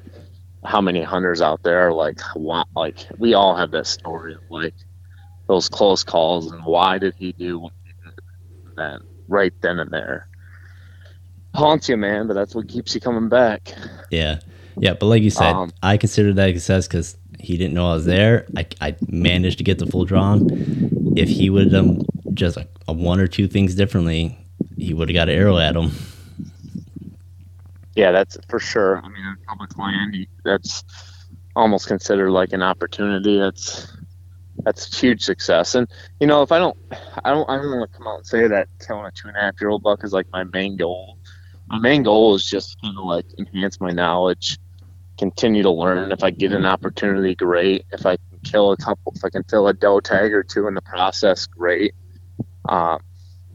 [0.65, 4.41] how many hunters out there are like, why, like we all have that story of
[4.51, 4.75] like
[5.47, 7.69] those close calls and why did he do
[8.75, 10.27] that right then and there?
[11.55, 13.73] Haunts you, man, but that's what keeps you coming back.
[14.11, 14.41] Yeah,
[14.79, 17.89] yeah, but like you said, um, I consider that a success because he didn't know
[17.89, 18.49] I was there.
[18.57, 20.41] I, I managed to get the full draw.
[21.15, 24.37] If he would have done just a, a one or two things differently,
[24.79, 25.91] he would have got an arrow at him.
[27.95, 28.99] Yeah, that's for sure.
[28.99, 30.85] I mean, public land, that's
[31.57, 33.39] almost considered like an opportunity.
[33.39, 33.93] That's
[34.65, 35.75] that's huge success.
[35.75, 35.89] And
[36.21, 36.77] you know, if I don't,
[37.25, 39.37] I don't, I don't want to come out and say that killing a two and
[39.37, 41.19] a half year old buck is like my main goal.
[41.69, 44.59] My main goal is just kind of like enhance my knowledge
[45.19, 46.13] continue to learn.
[46.13, 47.85] If I get an opportunity, great.
[47.93, 50.69] If I can kill a couple, if I can fill a doe tag or two
[50.69, 51.93] in the process, great.
[52.69, 52.99] Uh,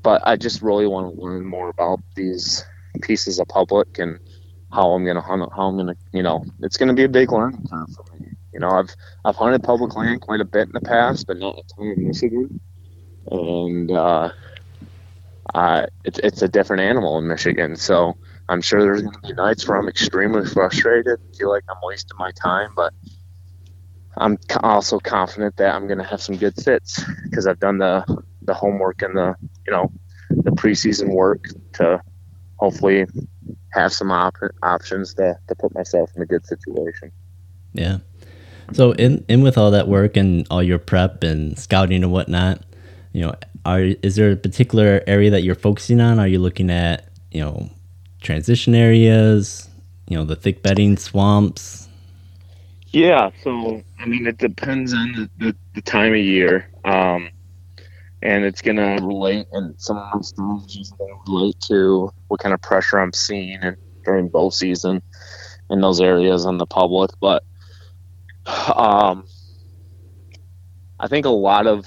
[0.03, 2.63] but I just really want to learn more about these
[3.01, 4.19] pieces of public and
[4.71, 5.49] how I'm gonna hunt.
[5.55, 8.27] How I'm gonna, you know, it's gonna be a big learning curve for me.
[8.53, 8.93] You know, I've
[9.25, 12.07] I've hunted public land quite a bit in the past, but not a ton in
[12.07, 12.59] Michigan.
[13.31, 14.29] And uh,
[15.55, 18.17] I, it's it's a different animal in Michigan, so
[18.49, 22.17] I'm sure there's going to be nights where I'm extremely frustrated, feel like I'm wasting
[22.17, 22.93] my time, but
[24.17, 28.05] I'm also confident that I'm going to have some good sits because I've done the
[28.45, 29.91] the homework and the you know
[30.29, 32.01] the preseason work to
[32.57, 33.05] hopefully
[33.73, 37.11] have some op- options to, to put myself in a good situation.
[37.73, 37.97] Yeah.
[38.71, 42.61] So in in with all that work and all your prep and scouting and whatnot,
[43.11, 46.19] you know, are is there a particular area that you're focusing on?
[46.19, 47.69] Are you looking at you know
[48.21, 49.69] transition areas,
[50.07, 51.87] you know, the thick bedding swamps?
[52.87, 57.29] Yeah, so I mean, it depends on the, the, the time of year, um,
[58.23, 62.61] and it's gonna relate, and some of my strategies gonna relate to what kind of
[62.61, 65.01] pressure I'm seeing and during bow season
[65.69, 67.11] in those areas on the public.
[67.19, 67.43] But
[68.75, 69.25] um,
[70.99, 71.85] I think a lot of,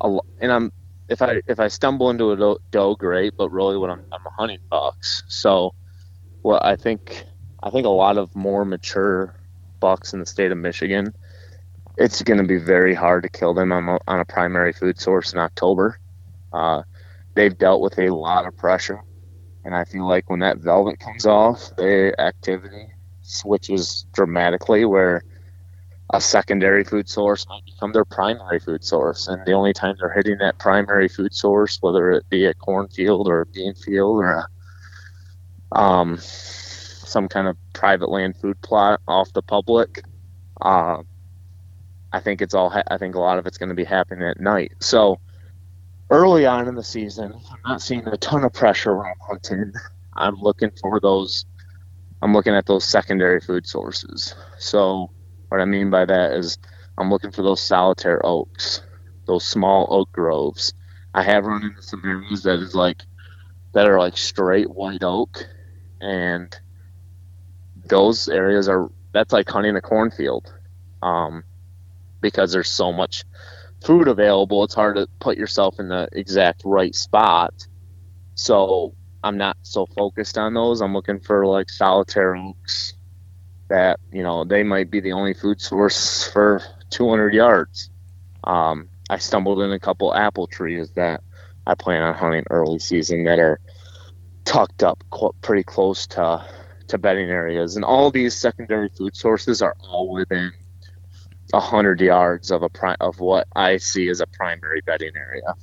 [0.00, 0.72] a, and I'm
[1.08, 3.34] if I if I stumble into a doe, great.
[3.36, 5.22] But really, what I'm I'm hunting bucks.
[5.28, 5.74] So,
[6.42, 7.24] what I think
[7.62, 9.34] I think a lot of more mature
[9.80, 11.14] bucks in the state of Michigan,
[11.98, 15.00] it's going to be very hard to kill them on a, on a primary food
[15.00, 15.98] source in October.
[16.52, 16.82] Uh,
[17.34, 19.02] they've dealt with a lot of pressure,
[19.64, 22.86] and I feel like when that velvet comes off, the activity
[23.22, 24.84] switches dramatically.
[24.84, 25.24] Where
[26.10, 29.28] a secondary food source might become their primary food source.
[29.28, 33.28] And the only time they're hitting that primary food source, whether it be a cornfield
[33.28, 34.46] or a bean field or
[35.72, 40.02] a, um, some kind of private land food plot off the public,
[40.62, 41.02] uh,
[42.12, 42.70] I think it's all.
[42.70, 44.72] Ha- I think a lot of it's going to be happening at night.
[44.80, 45.18] So
[46.10, 49.72] early on in the season, I'm not seeing a ton of pressure I'm hunting.
[50.14, 51.44] I'm looking for those.
[52.22, 54.34] I'm looking at those secondary food sources.
[54.58, 55.10] So
[55.48, 56.58] what I mean by that is
[56.96, 58.82] I'm looking for those solitaire oaks,
[59.26, 60.72] those small oak groves.
[61.14, 63.02] I have run into some areas that is like
[63.72, 65.46] that are like straight white oak,
[66.00, 66.54] and
[67.86, 70.52] those areas are that's like hunting a cornfield,
[71.02, 71.44] um,
[72.20, 73.24] because there's so much
[73.84, 74.64] food available.
[74.64, 77.54] It's hard to put yourself in the exact right spot.
[78.34, 80.80] So I'm not so focused on those.
[80.80, 82.94] I'm looking for like solitaire oaks,
[83.68, 87.90] that you know they might be the only food source for 200 yards.
[88.44, 91.22] Um, I stumbled in a couple apple trees that
[91.66, 93.60] I plan on hunting early season that are
[94.44, 95.02] tucked up
[95.42, 96.44] pretty close to
[96.88, 100.52] to bedding areas, and all these secondary food sources are all within
[101.54, 105.54] hundred yards of a pri- of what I see as a primary bedding area.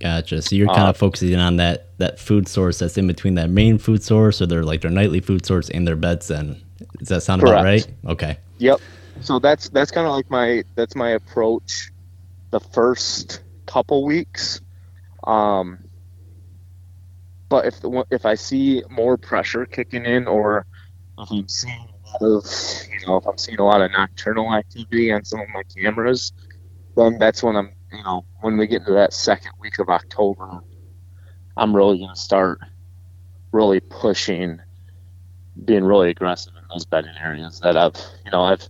[0.00, 0.42] Gotcha.
[0.42, 3.48] So you're kind uh, of focusing on that that food source that's in between that
[3.48, 6.28] main food source, or they're like their nightly food source and their beds.
[6.28, 6.60] Then
[6.98, 7.54] does that sound Correct.
[7.54, 7.86] about right?
[8.06, 8.38] Okay.
[8.58, 8.80] Yep.
[9.20, 11.90] So that's that's kind of like my that's my approach.
[12.50, 14.60] The first couple weeks,
[15.24, 15.78] um,
[17.48, 17.76] but if
[18.10, 20.66] if I see more pressure kicking in, or
[21.18, 21.88] if I'm seeing
[22.20, 22.44] of
[22.90, 26.32] you know if I'm seeing a lot of nocturnal activity on some of my cameras,
[26.96, 30.60] then that's when I'm you know when we get into that second week of October,
[31.56, 32.60] I'm really gonna start
[33.52, 34.60] really pushing,
[35.64, 38.68] being really aggressive in those bedding areas that I've you know I've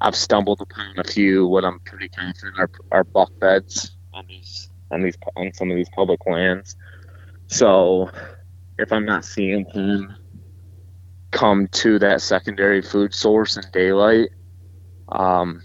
[0.00, 4.70] I've stumbled upon a few what I'm pretty confident are, are buck beds on these
[4.90, 6.76] on these on some of these public lands.
[7.46, 8.10] So
[8.78, 10.14] if I'm not seeing him
[11.36, 14.30] come to that secondary food source in daylight,
[15.10, 15.62] um,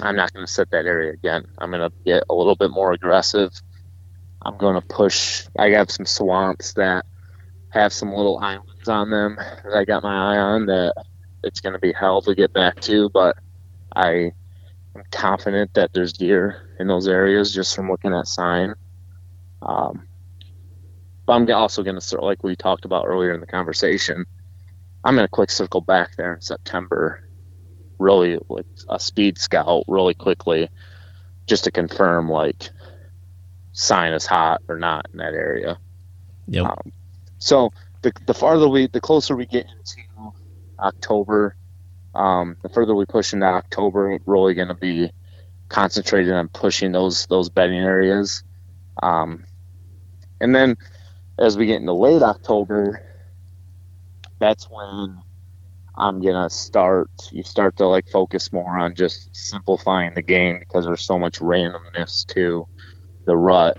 [0.00, 1.46] I'm not going to set that area again.
[1.58, 3.50] I'm going to get a little bit more aggressive.
[4.42, 5.46] I'm going to push.
[5.58, 7.04] I have some swamps that
[7.70, 10.94] have some little islands on them that I got my eye on that
[11.42, 13.36] it's going to be hell to get back to, but
[13.96, 14.32] I
[14.94, 18.74] am confident that there's deer in those areas just from looking at sign.
[19.60, 20.06] Um,
[21.26, 24.24] but I'm also going to start, like we talked about earlier in the conversation,
[25.04, 27.22] I'm going to quick circle back there in September,
[27.98, 30.68] really with a speed scout really quickly,
[31.46, 32.70] just to confirm like
[33.72, 35.78] sign is hot or not in that area.
[36.48, 36.64] Yep.
[36.64, 36.92] Um,
[37.38, 37.70] so
[38.02, 40.32] the, the farther we, the closer we get into
[40.78, 41.56] October,
[42.14, 45.10] um, the further we push into October, really going to be
[45.68, 48.42] concentrated on pushing those those bedding areas.
[49.02, 49.44] Um,
[50.40, 50.76] and then
[51.38, 53.07] as we get into late October,
[54.38, 55.20] that's when
[55.96, 57.10] I'm gonna start.
[57.32, 61.40] You start to like focus more on just simplifying the game because there's so much
[61.40, 62.66] randomness to
[63.24, 63.78] the rut.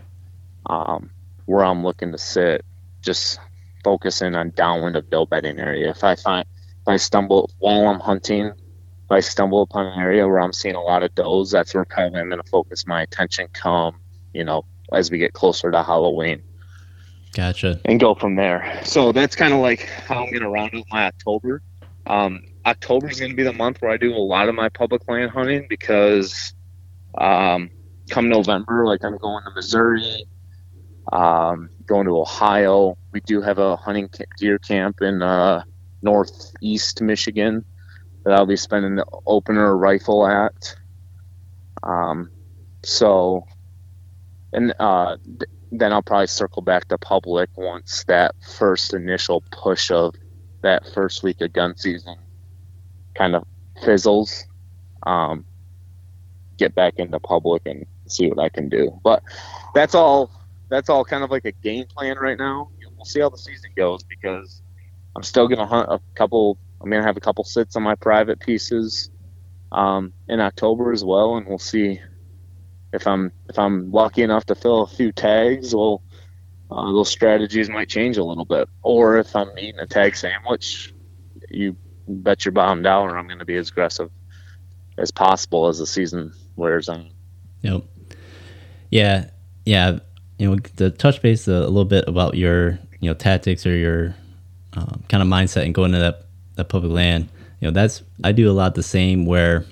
[0.65, 1.11] Um,
[1.45, 2.63] where I'm looking to sit,
[3.01, 3.39] just
[3.83, 5.89] focusing on downwind of doe bedding area.
[5.89, 6.45] If I find
[6.81, 10.75] if I stumble while I'm hunting, if I stumble upon an area where I'm seeing
[10.75, 13.47] a lot of does, that's where of I'm to focus my attention.
[13.51, 13.95] Come,
[14.33, 16.43] you know, as we get closer to Halloween.
[17.33, 17.79] Gotcha.
[17.85, 18.81] And go from there.
[18.83, 21.61] So that's kind of like how I'm going to round out my October.
[22.07, 24.69] Um, October is going to be the month where I do a lot of my
[24.69, 26.53] public land hunting because
[27.17, 27.69] um,
[28.09, 30.25] come November, like I'm going to Missouri,
[31.11, 35.63] Um, going to Ohio, we do have a hunting deer camp in uh,
[36.01, 37.65] northeast Michigan
[38.23, 40.75] that I'll be spending the opener rifle at.
[41.81, 42.29] Um,
[42.83, 43.45] so,
[44.53, 45.17] and uh,
[45.71, 50.15] then I'll probably circle back to public once that first initial push of
[50.61, 52.15] that first week of gun season
[53.15, 53.45] kind of
[53.83, 54.45] fizzles.
[55.03, 55.45] Um,
[56.57, 58.99] get back into public and see what I can do.
[59.03, 59.23] But
[59.73, 60.31] that's all.
[60.69, 62.69] That's all kind of like a game plan right now.
[62.95, 64.61] We'll see how the season goes because
[65.15, 66.57] I'm still gonna hunt a couple.
[66.81, 69.09] I'm gonna have a couple sits on my private pieces
[69.71, 72.01] um, in October as well, and we'll see
[72.93, 76.01] if I'm if I'm lucky enough to fill a few tags, well,
[76.71, 78.69] uh, those strategies might change a little bit.
[78.81, 80.93] Or if I'm eating a tag sandwich,
[81.49, 81.75] you
[82.07, 84.09] bet your bottom dollar I'm going to be as aggressive
[84.97, 87.09] as possible as the season wears on.
[87.61, 87.83] Yep.
[88.89, 89.29] Yeah.
[89.65, 89.99] Yeah.
[90.37, 94.15] You know, to touch base a, little bit about your you know tactics or your
[94.73, 96.25] um, kind of mindset and going to that
[96.55, 97.29] that public land.
[97.59, 99.65] You know, that's I do a lot the same where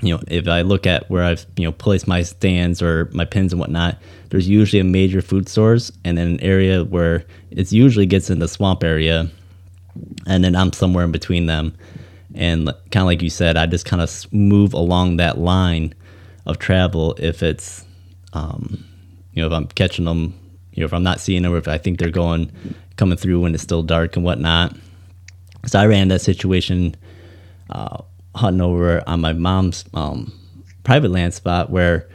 [0.00, 3.24] you know, if I look at where I've you know placed my stands or my
[3.24, 3.98] pins and whatnot,
[4.30, 8.38] there's usually a major food source and then an area where it usually gets in
[8.38, 9.28] the swamp area,
[10.26, 11.74] and then I'm somewhere in between them,
[12.34, 15.94] and kind of like you said, I just kind of move along that line
[16.46, 17.84] of travel if it's,
[18.32, 18.84] um,
[19.32, 20.38] you know, if I'm catching them,
[20.72, 22.52] you know, if I'm not seeing them, or if I think they're going
[22.96, 24.76] coming through when it's still dark and whatnot.
[25.66, 26.94] So I ran that situation.
[27.70, 28.02] Uh,
[28.34, 30.32] hunting over on my mom's um,
[30.84, 32.08] private land spot where,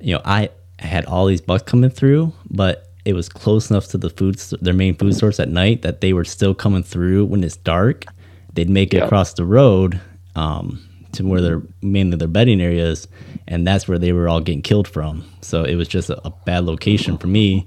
[0.00, 3.98] you know, I had all these bucks coming through, but it was close enough to
[3.98, 7.44] the food, their main food source at night that they were still coming through when
[7.44, 8.04] it's dark.
[8.52, 10.00] They'd make it across the road
[10.34, 13.06] um, to where they're mainly their bedding areas,
[13.46, 15.24] and that's where they were all getting killed from.
[15.40, 17.66] So it was just a, a bad location for me.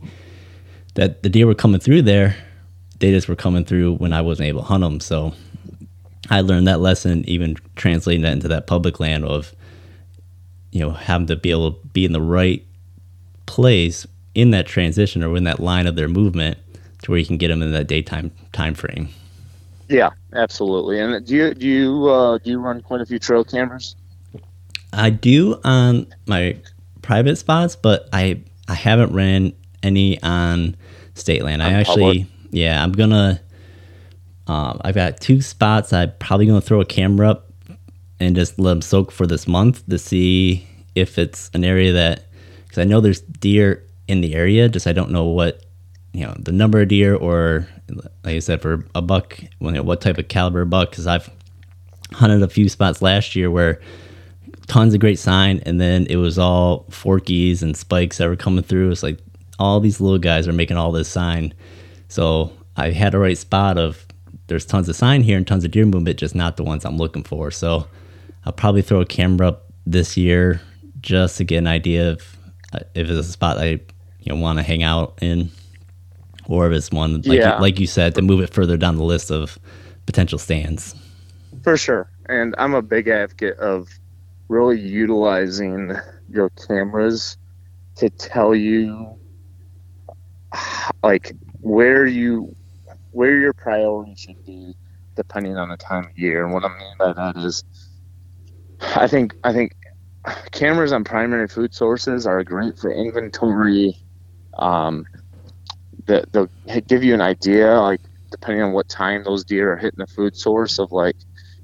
[0.95, 2.35] That the deer were coming through there,
[2.99, 4.99] they just were coming through when I wasn't able to hunt them.
[4.99, 5.33] So
[6.29, 9.53] I learned that lesson, even translating that into that public land of,
[10.71, 12.63] you know, having to be able to be in the right
[13.45, 16.57] place in that transition or in that line of their movement
[17.01, 19.09] to where you can get them in that daytime time frame.
[19.87, 20.99] Yeah, absolutely.
[20.99, 23.95] And do you do you uh, do you run quite a few trail cameras?
[24.93, 26.57] I do on my
[27.01, 30.75] private spots, but I I haven't ran any on
[31.15, 31.61] state land.
[31.61, 32.51] On I actually, public?
[32.51, 33.41] yeah, I'm gonna
[34.49, 35.93] um, I've got two spots.
[35.93, 37.51] I'm probably going to throw a camera up
[38.19, 42.25] and just let them soak for this month to see if it's an area that,
[42.63, 45.63] because I know there's deer in the area, just I don't know what,
[46.13, 47.67] you know, the number of deer or,
[48.23, 51.29] like I said, for a buck, you know, what type of caliber buck, because I've
[52.11, 53.79] hunted a few spots last year where
[54.65, 58.63] tons of great sign, and then it was all forkies and spikes that were coming
[58.63, 58.89] through.
[58.89, 59.19] It's like
[59.59, 61.53] all these little guys are making all this sign.
[62.07, 64.07] So I had a right spot of
[64.49, 66.97] there's tons of sign here and tons of deer movement, just not the ones I'm
[66.97, 67.51] looking for.
[67.51, 67.87] So
[68.45, 70.59] I'll probably throw a camera up this year
[70.99, 72.37] just to get an idea of
[72.73, 73.79] uh, if it's a spot I
[74.19, 75.49] you know want to hang out in,
[76.47, 77.55] or if it's one like yeah.
[77.55, 79.57] you, like you said to move it further down the list of
[80.05, 80.95] potential stands.
[81.63, 83.87] For sure, and I'm a big advocate of
[84.49, 85.95] really utilizing
[86.29, 87.37] your cameras
[87.95, 89.15] to tell you
[91.03, 92.55] like where you
[93.19, 94.73] where your priority should be
[95.17, 96.45] depending on the time of year.
[96.45, 97.65] And what I mean by that is,
[98.95, 99.75] I think I think
[100.51, 103.97] cameras on primary food sources are great for inventory.
[104.57, 105.05] Um,
[106.05, 106.49] that they'll
[106.87, 107.99] give you an idea, like
[108.31, 111.17] depending on what time those deer are hitting the food source, of like,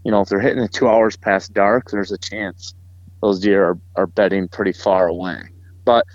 [0.03, 2.75] you know, if they're hitting it two hours past dark, there's a chance
[3.21, 5.41] those deer are, are bedding pretty far away.
[5.85, 6.05] But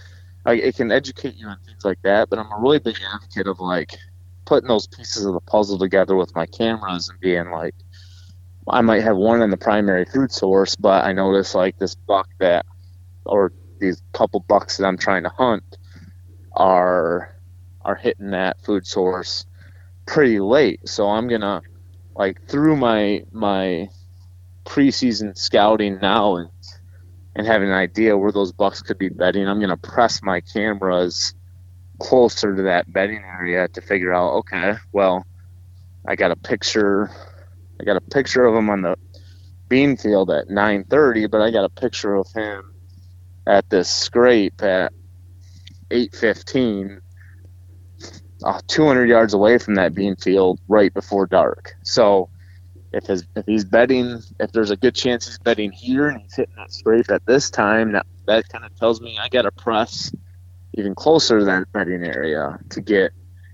[0.44, 2.28] like, it can educate you on things like that.
[2.28, 3.96] But I'm a really big advocate of like
[4.50, 7.72] putting those pieces of the puzzle together with my cameras and being like,
[8.68, 12.28] I might have one in the primary food source, but I notice like this buck
[12.40, 12.66] that,
[13.24, 15.78] or these couple bucks that I'm trying to hunt,
[16.52, 17.36] are
[17.82, 19.46] are hitting that food source
[20.04, 20.80] pretty late.
[20.88, 21.62] So I'm gonna
[22.16, 23.88] like through my my
[24.64, 26.50] preseason scouting now and
[27.36, 31.34] and having an idea where those bucks could be bedding, I'm gonna press my cameras
[32.00, 35.24] closer to that bedding area to figure out okay well
[36.08, 37.10] i got a picture
[37.80, 38.96] i got a picture of him on the
[39.68, 42.74] bean field at 9.30 but i got a picture of him
[43.46, 44.92] at this scrape at
[45.90, 47.00] 8.15
[48.44, 51.74] uh, 200 yards away from that bean field right before dark.
[51.82, 52.30] So
[52.92, 56.34] if his if he's betting if there's a good chance he's betting here and he's
[56.34, 59.52] hitting that scrape at this time that that kind of tells me i got to
[59.52, 60.10] press
[60.74, 63.12] even closer to that bedding area to get,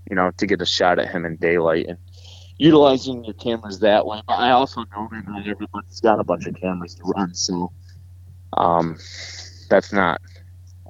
[0.09, 1.97] you know, to get a shot at him in daylight and
[2.57, 4.21] utilizing your cameras that way.
[4.27, 7.71] But I also know that not everybody's got a bunch of cameras to run, so
[8.53, 8.97] um,
[9.69, 10.21] that's not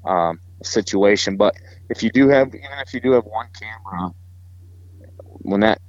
[0.05, 1.37] um, a situation.
[1.37, 1.55] But
[1.89, 4.11] if you do have, even if you do have one camera,
[5.39, 5.81] when that,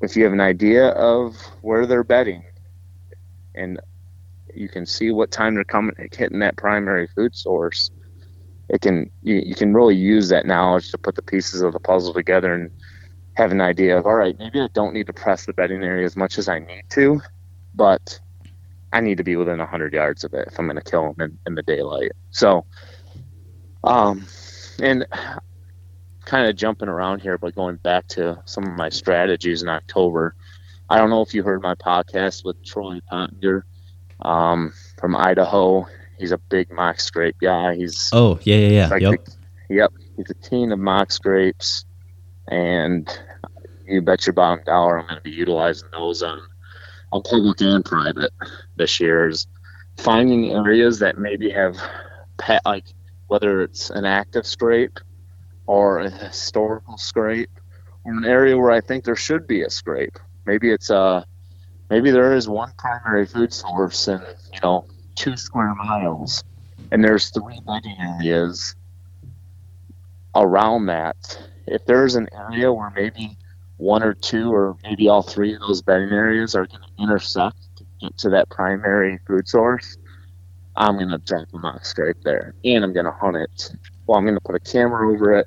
[0.00, 2.44] if you have an idea of where they're bedding,
[3.54, 3.80] and
[4.54, 7.90] you can see what time they're coming hitting that primary food source
[8.70, 11.80] it can you, you can really use that knowledge to put the pieces of the
[11.80, 12.70] puzzle together and
[13.34, 16.04] have an idea of all right maybe i don't need to press the bedding area
[16.06, 17.20] as much as i need to
[17.74, 18.18] but
[18.92, 21.30] i need to be within 100 yards of it if i'm going to kill them
[21.30, 22.12] in, in the daylight.
[22.30, 22.64] So
[23.82, 24.24] um
[24.80, 25.06] and
[26.24, 30.34] kind of jumping around here but going back to some of my strategies in october
[30.90, 33.64] i don't know if you heard my podcast with troy pottinger
[34.22, 35.86] um, from idaho
[36.20, 37.74] he's a big mock scrape guy.
[37.74, 39.92] He's oh yeah yeah yeah like yep the, yep.
[40.16, 41.84] He's a teen of mock scrapes,
[42.48, 43.08] and
[43.86, 46.38] you bet your bottom dollar I'm going to be utilizing those on
[47.10, 48.32] on public and private
[48.76, 49.28] this year.
[49.28, 49.46] Is
[49.96, 51.76] finding areas that maybe have
[52.38, 52.84] pet like
[53.26, 54.98] whether it's an active scrape
[55.66, 57.50] or a historical scrape
[58.04, 60.18] or an area where I think there should be a scrape.
[60.46, 61.24] Maybe it's a
[61.88, 64.86] maybe there is one primary food source and you know
[65.20, 66.42] two square miles,
[66.90, 68.74] and there's three bedding areas
[70.34, 71.16] around that.
[71.66, 73.36] If there's an area where maybe
[73.76, 77.58] one or two or maybe all three of those bedding areas are going to intersect
[77.76, 79.98] to get to that primary food source,
[80.74, 83.72] I'm going to drop a mock scrape there, and I'm going to hunt it.
[84.06, 85.46] Well, I'm going to put a camera over it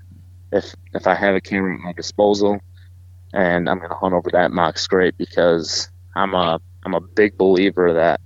[0.52, 2.60] if if I have a camera at my disposal,
[3.34, 7.40] and I'm going to hunt over that mock scrape because I'm a I'm a big
[7.40, 8.22] believer that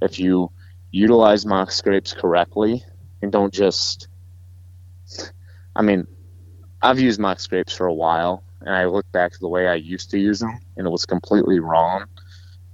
[0.00, 0.52] if you
[0.92, 2.84] utilize mock scrapes correctly
[3.22, 4.08] and don't just
[5.74, 6.06] I mean,
[6.82, 9.74] I've used mock scrapes for a while and I look back to the way I
[9.74, 12.04] used to use them and it was completely wrong.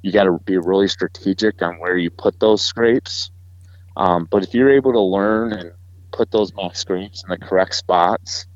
[0.03, 3.31] You got to be really strategic on where you put those scrapes.
[3.97, 5.73] Um, but if you're able to learn and
[6.13, 8.47] put those mock scrapes in the correct spots,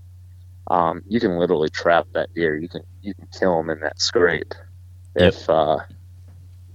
[0.69, 2.57] um, you can literally trap that deer.
[2.57, 4.55] You can you can kill them in that scrape
[5.17, 5.35] yep.
[5.35, 5.79] if uh,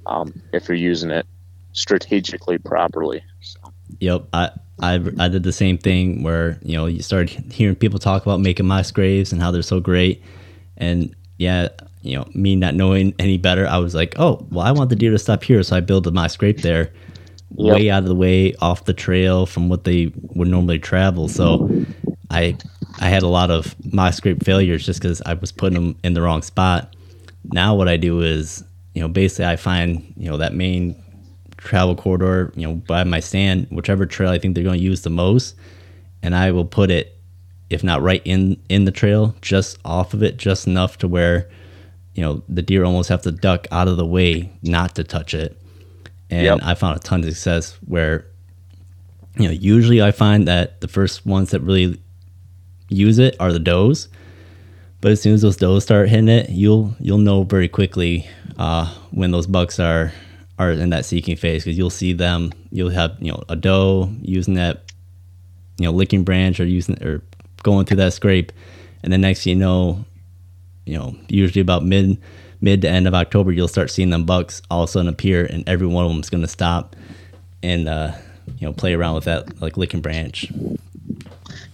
[0.05, 1.25] um, if you're using it
[1.77, 3.23] strategically properly.
[3.41, 3.59] So.
[3.99, 4.49] Yep, I,
[4.81, 8.39] I I did the same thing where you know you started hearing people talk about
[8.39, 10.21] making mock scrapes and how they're so great,
[10.75, 11.69] and yeah,
[12.01, 14.95] you know me not knowing any better, I was like, oh well, I want the
[14.95, 16.91] deer to stop here, so I build a mock scrape there,
[17.55, 17.75] yep.
[17.75, 21.27] way out of the way, off the trail from what they would normally travel.
[21.27, 21.69] So
[22.29, 22.57] I
[22.99, 26.13] I had a lot of mock scrape failures just because I was putting them in
[26.13, 26.95] the wrong spot.
[27.45, 28.63] Now what I do is
[28.93, 31.03] you know basically I find you know that main
[31.57, 35.01] travel corridor, you know, by my stand, whichever trail I think they're going to use
[35.01, 35.55] the most,
[36.23, 37.17] and I will put it,
[37.69, 41.49] if not right in in the trail, just off of it, just enough to where,
[42.15, 45.33] you know, the deer almost have to duck out of the way not to touch
[45.33, 45.59] it.
[46.29, 46.59] And yep.
[46.61, 48.25] I found a ton of success where,
[49.37, 52.01] you know, usually I find that the first ones that really
[52.89, 54.09] use it are the does.
[54.99, 58.27] But as soon as those does start hitting it, you'll you'll know very quickly
[58.57, 60.11] uh, when those bucks are
[60.59, 62.51] are in that seeking phase because you'll see them.
[62.71, 64.83] You'll have you know a doe using that
[65.77, 67.21] you know licking branch or using or
[67.63, 68.51] going through that scrape,
[69.03, 70.05] and then next you know,
[70.85, 72.17] you know usually about mid
[72.59, 75.45] mid to end of October you'll start seeing them bucks all of a sudden appear,
[75.45, 76.95] and every one of them is going to stop
[77.63, 78.11] and uh,
[78.57, 80.51] you know play around with that like licking branch.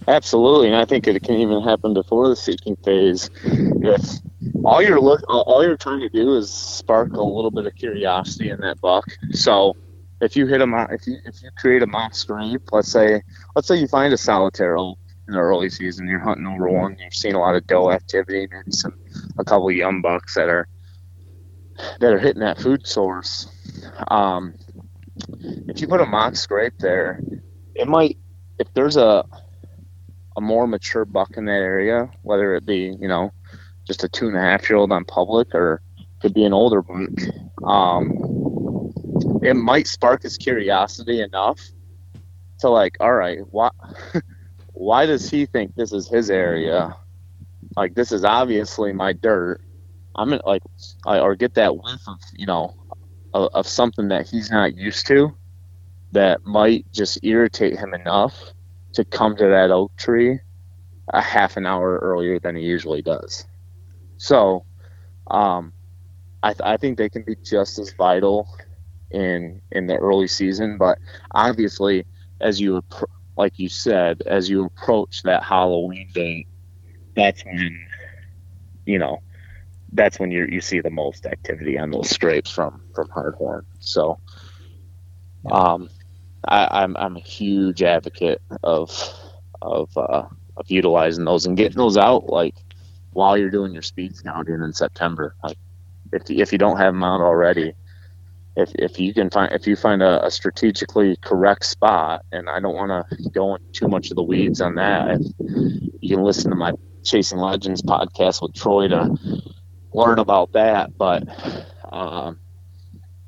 [0.06, 3.30] Absolutely, and I think it can even happen before the seeking phase.
[3.44, 4.20] If
[4.64, 8.50] all you're look, all you're trying to do is spark a little bit of curiosity
[8.50, 9.04] in that buck.
[9.32, 9.74] So,
[10.20, 13.22] if you hit a mo- if you if you create a mock scrape, let's say
[13.54, 14.94] let's say you find a solitaire in
[15.28, 18.70] the early season, you're hunting over one, you've seen a lot of doe activity, maybe
[18.72, 18.94] some
[19.38, 20.68] a couple young bucks that are
[22.00, 23.48] that are hitting that food source.
[24.08, 24.54] Um,
[25.68, 27.20] if you put a mock scrape there,
[27.74, 28.18] it might
[28.58, 29.24] if there's a
[30.36, 33.32] a more mature buck in that area, whether it be you know
[33.86, 35.82] just a two and a half year old on public or
[36.20, 37.10] could be an older buck,
[37.64, 38.92] um,
[39.42, 41.60] it might spark his curiosity enough
[42.60, 43.70] to like, all right, why
[44.72, 46.96] why does he think this is his area?
[47.76, 49.60] Like this is obviously my dirt.
[50.16, 50.62] I'm gonna like,
[51.06, 52.74] or get that whiff of you know
[53.34, 55.34] of, of something that he's not used to
[56.12, 58.53] that might just irritate him enough
[58.94, 60.38] to come to that oak tree
[61.12, 63.46] a half an hour earlier than he usually does.
[64.16, 64.66] So,
[65.30, 65.72] um,
[66.42, 68.48] I, th- I think they can be just as vital
[69.10, 70.78] in in the early season.
[70.78, 70.98] But
[71.32, 72.06] obviously,
[72.40, 72.82] as you
[73.36, 76.48] like you said, as you approach that Halloween date,
[77.16, 77.86] that's when,
[78.86, 79.18] you know,
[79.92, 83.62] that's when you you see the most activity on those scrapes from from hardhorn.
[83.80, 84.18] So,
[85.50, 85.88] um,
[86.46, 88.90] I, I'm I'm a huge advocate of
[89.62, 90.24] of uh,
[90.56, 92.54] of utilizing those and getting those out like
[93.12, 95.34] while you're doing your speed scouting in September.
[95.42, 95.58] Like
[96.12, 97.74] if if you don't have them out already,
[98.56, 102.60] if if you can find if you find a, a strategically correct spot, and I
[102.60, 105.20] don't want to go into too much of the weeds on that.
[106.00, 106.72] You can listen to my
[107.04, 109.16] Chasing Legends podcast with Troy to
[109.92, 110.96] learn about that.
[110.96, 111.24] But
[111.90, 112.38] um,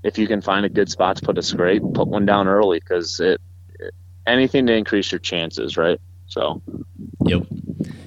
[0.06, 2.78] if you can find a good spot to put a scrape, put one down early
[2.78, 3.40] because it,
[3.80, 3.92] it
[4.24, 6.00] anything to increase your chances, right?
[6.28, 6.62] So.
[7.24, 7.46] Yep.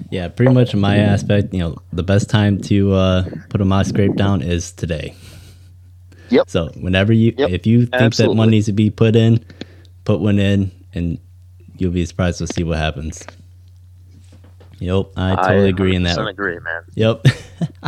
[0.09, 3.85] Yeah, pretty much my aspect, you know, the best time to uh, put a mock
[3.85, 5.13] scrape down is today.
[6.29, 6.49] Yep.
[6.49, 7.49] So whenever you, yep.
[7.49, 8.35] if you think Absolutely.
[8.35, 9.43] that one needs to be put in,
[10.05, 11.19] put one in, and
[11.77, 13.25] you'll be surprised to see what happens.
[14.79, 16.17] Yep, I totally I agree in that.
[16.17, 16.83] I agree, man.
[16.95, 17.25] Yep.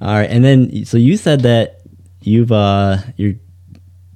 [0.00, 1.83] All right, and then so you said that
[2.26, 3.34] you've uh you're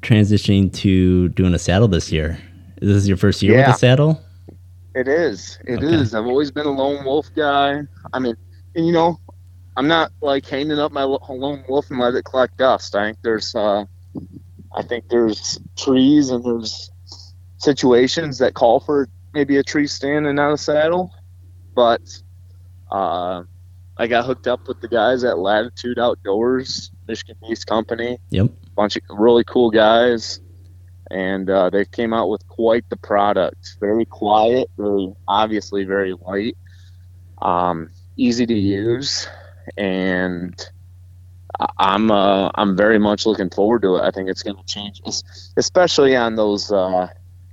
[0.01, 2.39] transitioning to doing a saddle this year.
[2.81, 3.69] Is this your first year yeah.
[3.69, 4.21] with a saddle?
[4.95, 5.59] It is.
[5.67, 5.95] It okay.
[5.95, 6.15] is.
[6.15, 7.83] I've always been a lone wolf guy.
[8.13, 8.37] I mean,
[8.75, 9.21] and you know,
[9.77, 12.95] I'm not like hanging up my lone wolf and let it collect dust.
[12.95, 13.85] I think there's, uh,
[14.75, 16.91] I think there's trees and there's
[17.59, 21.13] situations that call for maybe a tree stand and not a saddle.
[21.75, 22.03] But
[22.91, 23.45] uh,
[23.99, 28.19] I got hooked up with the guys at Latitude Outdoors, Michigan-based company.
[28.31, 28.51] Yep.
[28.77, 30.41] Bunch of really cool guys,
[31.11, 33.77] and uh, they came out with quite the product.
[33.81, 36.57] Very quiet, very obviously very light,
[37.43, 39.29] um, easy to use
[39.77, 40.71] and
[41.79, 44.03] I'm uh, I'm very much looking forward to it.
[44.03, 45.03] I think it's going to change,
[45.57, 47.09] especially on those uh,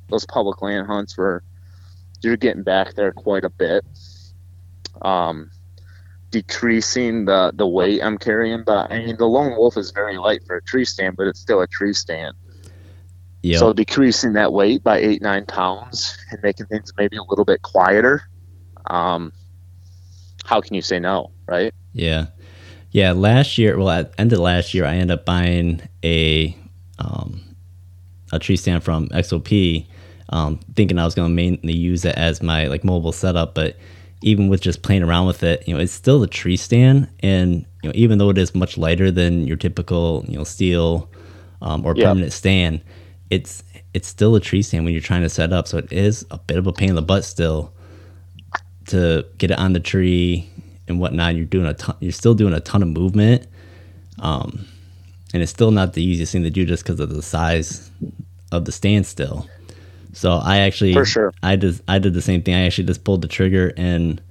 [0.09, 1.41] those public land hunts where
[2.21, 3.83] you're getting back there quite a bit.
[5.01, 5.51] Um,
[6.35, 10.41] decreasing the the weight I'm carrying, but I mean the lone wolf is very light
[10.45, 12.35] for a tree stand, but it's still a tree stand.
[13.41, 13.59] Yeah.
[13.59, 17.61] So decreasing that weight by eight nine pounds and making things maybe a little bit
[17.61, 18.23] quieter.
[18.87, 19.31] Um,
[20.43, 21.73] how can you say no, right?
[21.93, 22.27] Yeah.
[22.91, 26.53] Yeah, last year, well, at end of last year, I ended up buying a
[26.99, 27.41] um,
[28.33, 29.85] a tree stand from XOP,
[30.29, 33.55] um, thinking I was going to mainly use it as my like mobile setup.
[33.55, 33.77] But
[34.25, 37.63] even with just playing around with it, you know, it's still a tree stand, and
[37.83, 41.07] you know, even though it is much lighter than your typical you know steel
[41.61, 42.81] um, or permanent stand,
[43.29, 43.63] it's
[43.93, 45.67] it's still a tree stand when you're trying to set up.
[45.67, 47.71] So it is a bit of a pain in the butt still
[48.87, 50.49] to get it on the tree
[50.87, 51.35] and whatnot.
[51.35, 53.45] You're doing a ton, you're still doing a ton of movement,
[54.19, 54.65] um,
[55.35, 57.91] and it's still not the easiest thing to do just because of the size
[58.51, 59.47] of the standstill.
[60.15, 62.55] So I actually, for sure, I did I did the same thing.
[62.55, 64.21] I actually just pulled the trigger and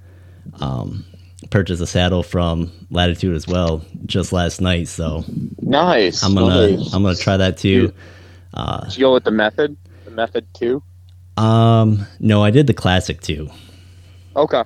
[0.59, 1.05] um,
[1.51, 4.87] purchased a saddle from Latitude as well just last night.
[4.87, 5.23] So
[5.61, 6.23] nice.
[6.23, 6.91] I'm gonna nice.
[6.91, 7.93] I'm gonna try that too.
[8.51, 9.77] Uh, Did you go with the method?
[10.05, 10.81] The method two?
[11.37, 13.51] Um, no, I did the classic two.
[14.35, 14.63] Okay.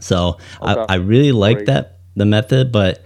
[0.00, 0.84] So okay.
[0.86, 3.02] I, I really like that the method, but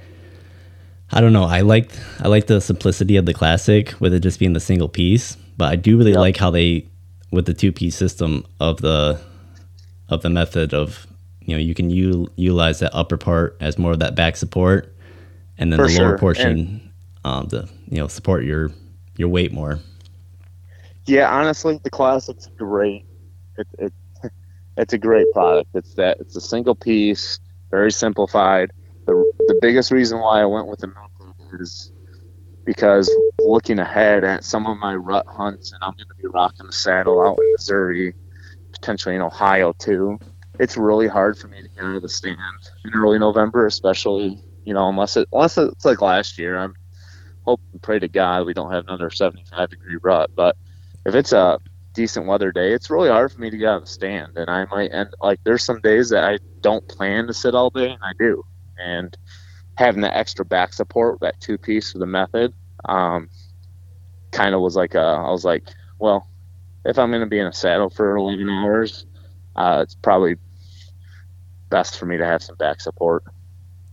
[1.13, 1.45] I don't know.
[1.45, 4.89] I like I like the simplicity of the classic with it just being the single
[4.89, 6.19] piece, but I do really yep.
[6.19, 6.89] like how they
[7.35, 9.21] with the two piece system of the
[10.09, 11.07] of the method of
[11.41, 14.95] you know you can u- utilize that upper part as more of that back support,
[15.59, 16.93] and then For the lower portion
[17.25, 18.71] um, to you know support your
[19.17, 19.81] your weight more.
[21.07, 23.05] Yeah, honestly, the classic's great.
[23.59, 23.93] It, it
[24.77, 25.71] it's a great product.
[25.75, 28.71] It's that it's a single piece, very simplified.
[29.07, 29.13] The
[29.49, 31.11] the biggest reason why I went with the Milk
[31.61, 31.93] is
[32.65, 36.67] because looking ahead at some of my rut hunts, and I'm going to be rocking
[36.67, 38.15] the saddle out in Missouri,
[38.73, 40.19] potentially in Ohio too.
[40.59, 42.39] It's really hard for me to get out of the stand
[42.85, 46.57] in early November, especially you know unless it unless it's like last year.
[46.59, 46.75] I'm
[47.43, 50.57] hoping pray to God we don't have another 75 degree rut, but
[51.05, 51.59] if it's a
[51.93, 54.33] decent weather day, it's really hard for me to get out of the stand.
[54.37, 57.71] And I might end like there's some days that I don't plan to sit all
[57.71, 58.45] day, and I do.
[58.79, 59.17] And
[59.77, 62.53] having that extra back support, that two piece of the method,
[62.85, 63.29] um,
[64.31, 65.65] kind of was like a, I was like,
[65.99, 66.29] well,
[66.85, 69.07] if I'm going to be in a saddle for 11 hours,
[69.57, 70.37] uh, it's probably
[71.71, 73.25] best for me to have some back support.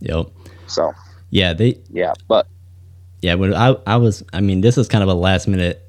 [0.00, 0.26] Yep.
[0.66, 0.92] So.
[1.30, 1.80] Yeah, they.
[1.90, 2.46] Yeah, but.
[3.22, 5.88] Yeah, when I I was, I mean, this is kind of a last minute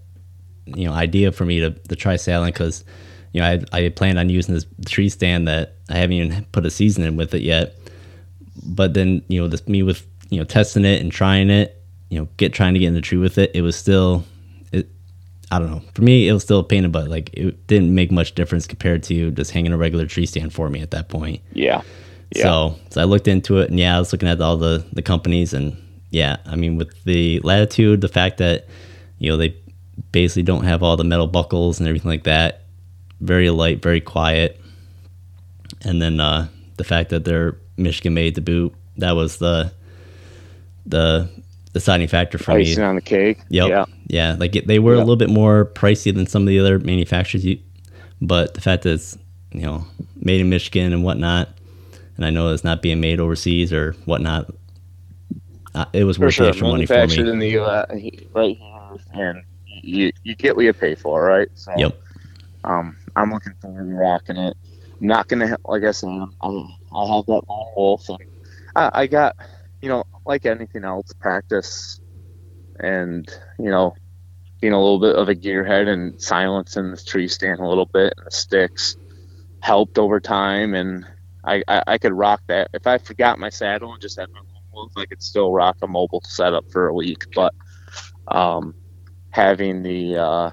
[0.66, 2.84] you know idea for me to, to try saddling because
[3.32, 6.66] you know I I planned on using this tree stand that I haven't even put
[6.66, 7.76] a season in with it yet.
[8.62, 12.20] But then you know this me with you know testing it and trying it, you
[12.20, 13.52] know get trying to get in the tree with it.
[13.54, 14.24] It was still
[14.72, 14.88] it.
[15.52, 15.82] I don't know.
[15.94, 17.10] For me, it was still a pain in the butt.
[17.10, 20.70] Like it didn't make much difference compared to just hanging a regular tree stand for
[20.70, 21.42] me at that point.
[21.54, 21.82] Yeah.
[22.36, 22.44] Yeah.
[22.44, 25.02] So, so I looked into it, and yeah, I was looking at all the the
[25.02, 25.78] companies, and
[26.10, 28.68] yeah, I mean, with the latitude, the fact that
[29.20, 29.56] you know they
[30.12, 32.64] basically don't have all the metal buckles and everything like that,
[33.22, 34.60] very light, very quiet,
[35.82, 36.48] and then uh,
[36.78, 39.72] the fact that they're Michigan made the boot, that was the
[40.86, 41.30] the
[41.74, 42.86] deciding factor for Icing me.
[42.86, 43.40] on the cake.
[43.50, 43.70] Yep.
[43.70, 43.86] Yeah.
[44.08, 44.36] Yeah.
[44.40, 47.46] Like it, they were a little bit more pricey than some of the other manufacturers,
[47.46, 47.60] you,
[48.22, 49.18] but the fact that it's
[49.52, 49.86] you know
[50.18, 51.50] made in Michigan and whatnot,
[52.18, 54.52] and I know it's not being made overseas or whatnot,
[55.76, 57.32] uh, it was For worth the extra money for Manufactured me.
[57.32, 57.86] in the U.S.
[58.34, 58.58] right
[59.14, 59.44] here, and
[59.82, 61.48] you you get what you pay for, right?
[61.56, 62.00] So, Yep.
[62.66, 64.56] Um, I'm looking forward to rocking it.
[65.02, 66.10] I'm not gonna, like I said,
[66.42, 68.06] I'll, I'll have that lone wolf.
[68.76, 69.36] I, I got,
[69.82, 72.00] you know, like anything else, practice,
[72.80, 73.28] and
[73.60, 73.96] you know,
[74.62, 78.14] being a little bit of a gearhead and silencing the tree stand a little bit
[78.18, 78.96] and the sticks
[79.62, 81.06] helped over time, and
[81.44, 82.70] I, I, I could rock that.
[82.74, 85.78] If I forgot my saddle and just had my lone wolf, I could still rock
[85.82, 87.26] a mobile setup for a week.
[87.36, 87.54] But
[88.28, 88.76] um,
[89.32, 90.52] having the uh,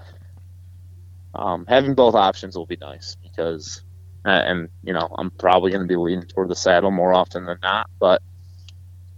[1.35, 3.83] um, having both options will be nice because,
[4.25, 7.47] uh, and you know, I'm probably going to be leaning toward the saddle more often
[7.47, 7.89] than not.
[7.99, 8.23] But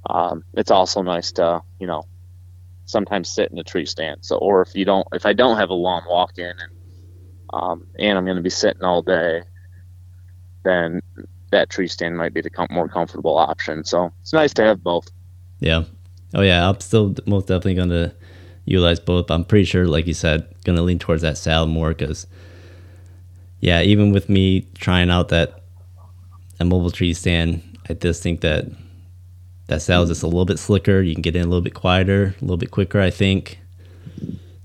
[0.09, 2.05] um, it's also nice to, you know,
[2.85, 4.25] sometimes sit in a tree stand.
[4.25, 6.73] So, or if you don't, if I don't have a long walk in and
[7.53, 9.43] um, and I'm going to be sitting all day,
[10.65, 11.03] then
[11.51, 13.85] that tree stand might be the com- more comfortable option.
[13.85, 15.11] So it's nice to have both.
[15.61, 15.85] Yeah.
[16.35, 18.15] Oh yeah, I'm still most definitely going to
[18.65, 19.31] utilize both.
[19.31, 22.27] I'm pretty sure, like you said, going to lean towards that saddle more because,
[23.63, 25.63] yeah, even with me trying out that
[26.59, 28.67] a mobile tree stand, I just think that
[29.69, 31.01] that saddle's just a little bit slicker.
[31.01, 33.61] You can get in a little bit quieter, a little bit quicker, I think.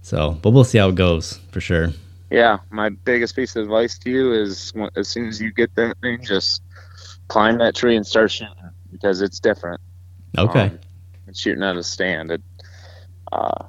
[0.02, 1.90] So, but we'll see how it goes for sure.
[2.32, 5.96] Yeah, my biggest piece of advice to you is as soon as you get that
[6.02, 6.64] thing, just
[7.28, 8.56] climb that tree and start shooting
[8.92, 9.80] because it's different.
[10.40, 10.66] Okay.
[10.66, 10.80] Um,
[11.28, 12.32] it's shooting at a stand.
[12.32, 12.42] It,
[13.32, 13.64] uh,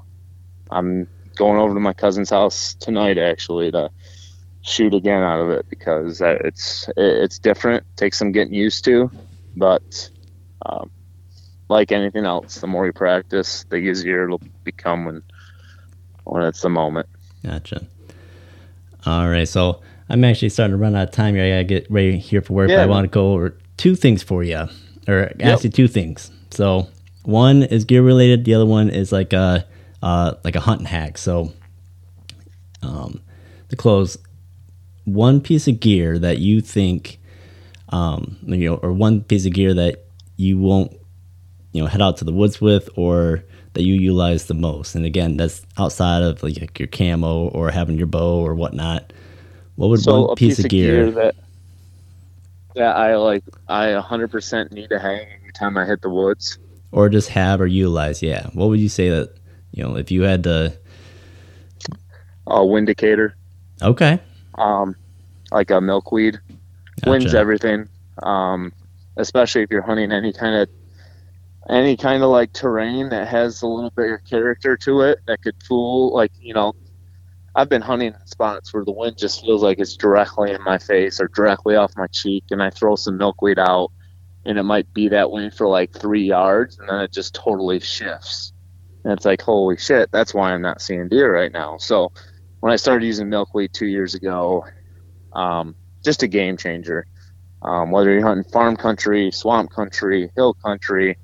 [0.70, 1.07] I'm
[1.37, 3.91] going over to my cousin's house tonight actually to
[4.68, 7.84] shoot again out of it because it's it's different.
[7.96, 9.10] Takes some getting used to,
[9.56, 10.10] but
[10.66, 10.90] um,
[11.68, 15.22] like anything else, the more you practice, the easier it'll become when
[16.24, 17.08] when it's the moment.
[17.44, 17.86] Gotcha.
[19.06, 21.44] All right, so I'm actually starting to run out of time here.
[21.44, 22.68] I gotta get ready here for work.
[22.68, 22.82] but Yeah.
[22.82, 24.68] I want to go over two things for you,
[25.06, 26.30] or actually two things.
[26.50, 26.88] So
[27.22, 28.44] one is gear related.
[28.44, 29.66] The other one is like a
[30.02, 31.16] uh, like a hunting hack.
[31.18, 31.52] So
[32.82, 33.20] um,
[33.68, 34.18] to close,
[35.14, 37.18] one piece of gear that you think,
[37.90, 40.04] um, you know, or one piece of gear that
[40.36, 40.92] you won't,
[41.72, 43.42] you know, head out to the woods with, or
[43.74, 44.94] that you utilize the most.
[44.94, 49.12] And again, that's outside of like your camo or having your bow or whatnot.
[49.76, 51.11] What would so one a piece, of gear?
[51.12, 51.34] that
[52.74, 56.59] that I like I 100% need to hang every time I hit the woods.
[56.92, 58.22] or just have or utilize?
[58.22, 58.46] Yeah.
[58.54, 59.34] What would you say that
[59.72, 60.76] you know if you had to?
[62.46, 63.34] A windicator,
[63.82, 64.18] Okay.
[64.59, 64.96] Um,
[65.50, 66.40] like a milkweed,
[67.06, 67.88] wins everything.
[68.22, 68.72] Um,
[69.18, 70.68] especially if you're hunting any kind of
[71.68, 75.42] any kind of like terrain that has a little bit of character to it that
[75.42, 76.72] could fool like you know
[77.54, 80.78] i've been hunting in spots where the wind just feels like it's directly in my
[80.78, 83.90] face or directly off my cheek and i throw some milkweed out
[84.46, 87.80] and it might be that way for like three yards and then it just totally
[87.80, 88.52] shifts
[89.04, 92.11] and it's like holy shit that's why i'm not seeing deer right now so
[92.61, 94.64] when i started using milkweed two years ago
[95.32, 97.06] um, just a game changer
[97.62, 101.16] um, whether you're hunting farm country, swamp country, hill country,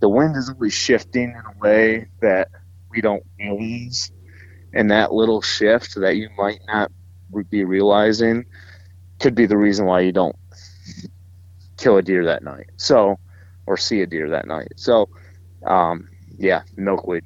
[0.00, 2.48] the wind is always shifting in a way that
[2.90, 4.10] we don't realize.
[4.72, 6.90] And that little shift that you might not
[7.50, 8.44] be realizing
[9.20, 10.36] could be the reason why you don't
[11.78, 12.66] kill a deer that night.
[12.76, 13.18] So,
[13.66, 14.72] or see a deer that night.
[14.76, 15.08] So,
[15.64, 17.24] um, yeah, milkweed.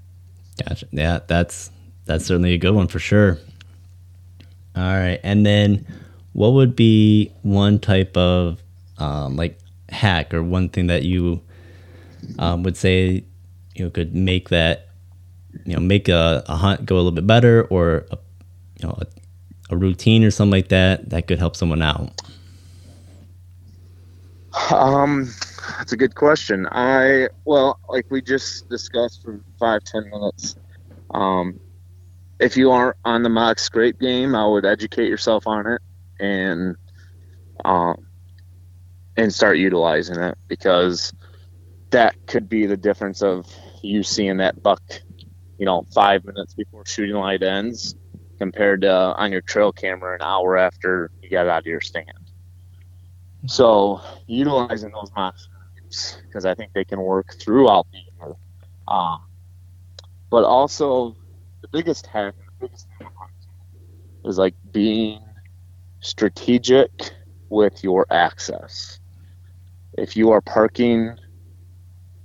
[0.69, 0.87] Gotcha.
[0.93, 1.71] Yeah, that's
[2.05, 3.39] that's certainly a good one for sure.
[4.81, 5.87] All right, and then
[6.33, 8.63] what would be one type of
[8.97, 9.59] um, like
[9.91, 11.43] hack or one thing that you
[12.39, 13.23] um, would say
[13.75, 14.89] you know could make that
[15.67, 18.19] you know make a, a hunt go a little bit better or a,
[18.81, 22.19] you know a, a routine or something like that that could help someone out.
[24.73, 25.31] Um,
[25.77, 26.67] that's a good question.
[26.71, 30.57] I well, like we just discussed for five ten minutes.
[31.11, 31.61] Um,
[32.41, 35.83] if you aren't on the mock scrape game, I would educate yourself on it
[36.19, 36.75] and
[37.65, 38.07] um,
[39.17, 41.13] and start utilizing it because
[41.91, 43.47] that could be the difference of
[43.83, 44.83] you seeing that buck,
[45.59, 47.95] you know, five minutes before shooting light ends
[48.39, 51.83] compared to uh, on your trail camera an hour after you got out of your
[51.83, 52.07] stand.
[53.47, 58.35] So utilizing those monitors because I think they can work throughout the year.
[58.89, 59.27] Um,
[60.31, 61.17] but also
[61.63, 63.09] the biggest hack and the biggest thing
[64.25, 65.21] is like being
[66.01, 66.91] strategic
[67.49, 69.01] with your access.
[69.97, 71.17] If you are parking,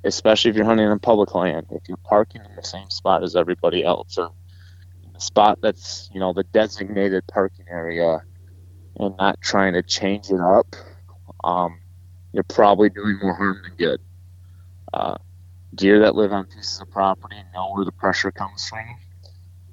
[0.04, 3.36] especially if you're hunting on public land, if you're parking in the same spot as
[3.36, 4.32] everybody else or
[5.04, 8.24] in the spot that's, you know, the designated parking area
[8.98, 10.76] and not trying to change it up,
[11.44, 11.80] um,
[12.34, 14.02] you're probably doing more harm than good.
[14.94, 15.16] Uh,
[15.74, 18.86] deer that live on pieces of property know where the pressure comes from.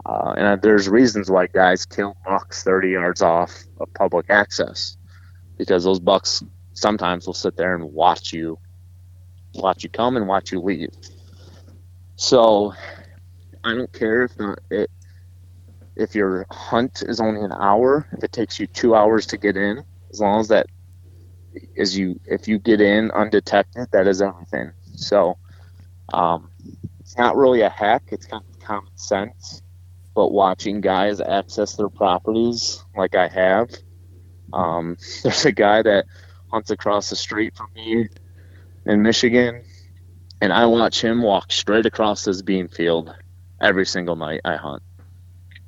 [0.05, 4.97] Uh, and there's reasons why guys kill bucks 30 yards off of public access
[5.57, 6.43] because those bucks
[6.73, 8.59] sometimes will sit there and watch you
[9.55, 10.91] watch you come and watch you leave.
[12.17, 12.73] So
[13.65, 14.91] i don't care if not, it,
[15.95, 19.57] if your hunt is only an hour if it takes you two hours to get
[19.57, 20.67] in as long as that
[21.79, 24.73] as you if you get in undetected that is everything.
[24.97, 25.39] So
[26.13, 26.51] um,
[26.99, 29.63] it's not really a hack it's kind of common sense
[30.15, 33.71] but watching guys access their properties like I have.
[34.53, 36.07] Um, there's a guy that
[36.51, 38.09] hunts across the street from me
[38.87, 39.63] in Michigan,
[40.41, 43.15] and I watch him walk straight across this bean field
[43.61, 44.83] every single night I hunt.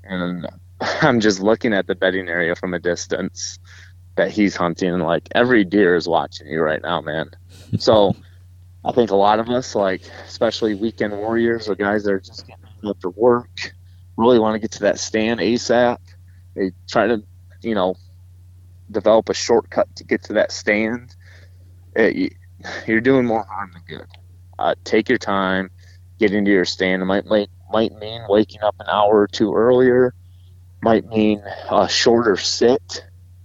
[0.02, 0.46] And
[0.80, 3.58] I'm just looking at the bedding area from a distance
[4.16, 7.30] that he's hunting, and like every deer is watching you right now, man.
[7.78, 8.14] So
[8.84, 12.46] I think a lot of us, like especially weekend warriors or guys that are just
[12.46, 13.73] getting after work,
[14.16, 15.98] really want to get to that stand ASAP.
[16.54, 17.22] They try to,
[17.62, 17.96] you know,
[18.90, 21.14] develop a shortcut to get to that stand.
[21.96, 22.34] It,
[22.86, 24.06] you're doing more harm than good.
[24.58, 25.70] Uh, take your time,
[26.18, 27.02] get into your stand.
[27.02, 30.14] It might, might might mean waking up an hour or two earlier.
[30.80, 33.04] Might mean a shorter sit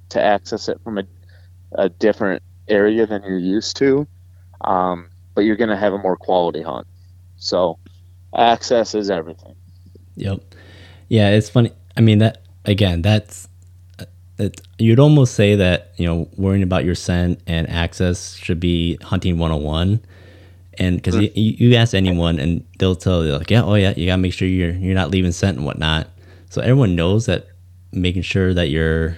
[0.10, 1.04] to access it from a,
[1.74, 4.08] a different area than you're used to.
[4.62, 6.86] Um, but you're going to have a more quality hunt.
[7.38, 7.80] So
[8.36, 9.56] access is everything.
[10.16, 10.42] Yep.
[11.10, 11.72] Yeah, it's funny.
[11.97, 13.01] I mean that again.
[13.01, 13.49] That's
[14.39, 18.97] it, you'd almost say that you know worrying about your scent and access should be
[19.01, 19.99] hunting 101
[20.78, 24.05] and because you, you ask anyone and they'll tell you like yeah oh yeah you
[24.05, 26.07] gotta make sure you're you're not leaving scent and whatnot
[26.49, 27.47] so everyone knows that
[27.91, 29.18] making sure that you're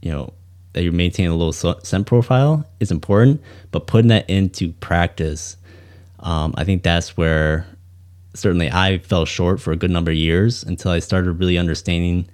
[0.00, 0.32] you know
[0.72, 3.42] that you're maintaining a low scent profile is important
[3.72, 5.56] but putting that into practice
[6.20, 7.66] um, i think that's where
[8.34, 12.28] certainly I fell short for a good number of years until I started really understanding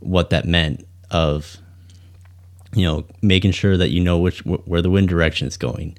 [0.00, 1.58] what that meant of
[2.74, 5.98] you know making sure that you know which where the wind direction is going.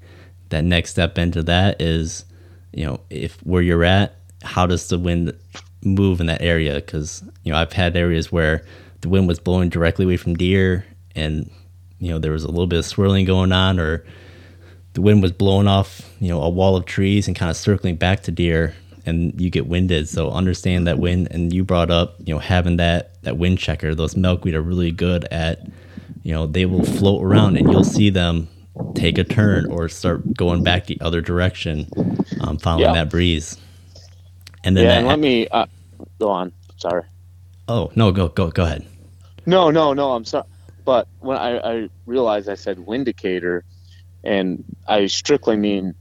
[0.50, 2.26] That next step into that is
[2.72, 5.34] you know if where you're at how does the wind
[5.84, 6.76] move in that area?
[6.76, 8.64] Because you know I've had areas where
[9.02, 10.86] the wind was blowing directly away from deer
[11.16, 11.50] and
[12.00, 14.06] you know there was a little bit of swirling going on or
[14.94, 17.96] the wind was blowing off you know a wall of trees and kind of circling
[17.96, 18.76] back to deer
[19.06, 20.08] and you get winded.
[20.08, 21.28] So understand that wind.
[21.32, 23.95] And you brought up, you know, having that that wind checker.
[23.95, 25.66] Those milkweed are really good at,
[26.24, 28.47] you know, they will float around and you'll see them
[28.95, 31.88] take a turn or start going back the other direction,
[32.41, 32.93] um, following yeah.
[32.93, 33.58] that breeze.
[34.64, 35.66] And then yeah, and let me uh,
[36.20, 36.54] go on.
[36.78, 37.04] Sorry.
[37.68, 38.86] Oh no, go go go ahead.
[39.45, 40.14] No, no, no.
[40.14, 40.45] I'm sorry,
[40.86, 43.64] but when I, I realized I said windicator,
[44.24, 45.93] and I strictly mean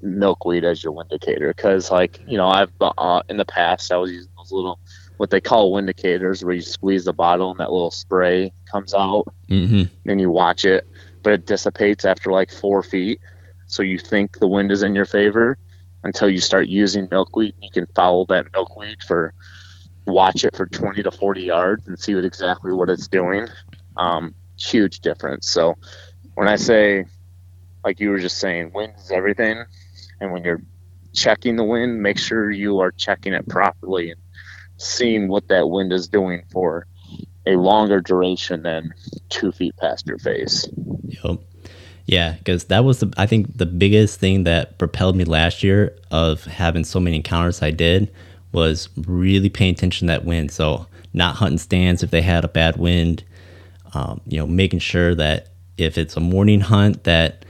[0.00, 4.12] milkweed as your windicator because like you know i've uh, in the past i was
[4.12, 4.78] using those little
[5.16, 9.24] what they call windicators where you squeeze the bottle and that little spray comes out
[9.48, 9.82] mm-hmm.
[10.08, 10.86] and you watch it
[11.22, 13.20] but it dissipates after like four feet.
[13.66, 15.58] So you think the wind is in your favor
[16.02, 19.34] until you start using milkweed and you can follow that milkweed for
[20.06, 23.46] watch it for 20 to 40 yards and see what exactly what it's doing.
[23.96, 25.50] Um, huge difference.
[25.50, 25.76] So
[26.34, 27.04] when i say
[27.84, 29.64] like you were just saying wind is everything
[30.20, 30.62] and when you're
[31.12, 34.20] checking the wind, make sure you are checking it properly and
[34.76, 36.86] seeing what that wind is doing for
[37.46, 38.92] a longer duration than
[39.28, 40.68] two feet past your face.
[41.24, 41.40] Yep.
[42.06, 45.94] Yeah, because that was the I think the biggest thing that propelled me last year
[46.10, 48.10] of having so many encounters I did
[48.52, 50.50] was really paying attention to that wind.
[50.50, 53.24] So not hunting stands if they had a bad wind.
[53.94, 57.44] Um, you know, making sure that if it's a morning hunt that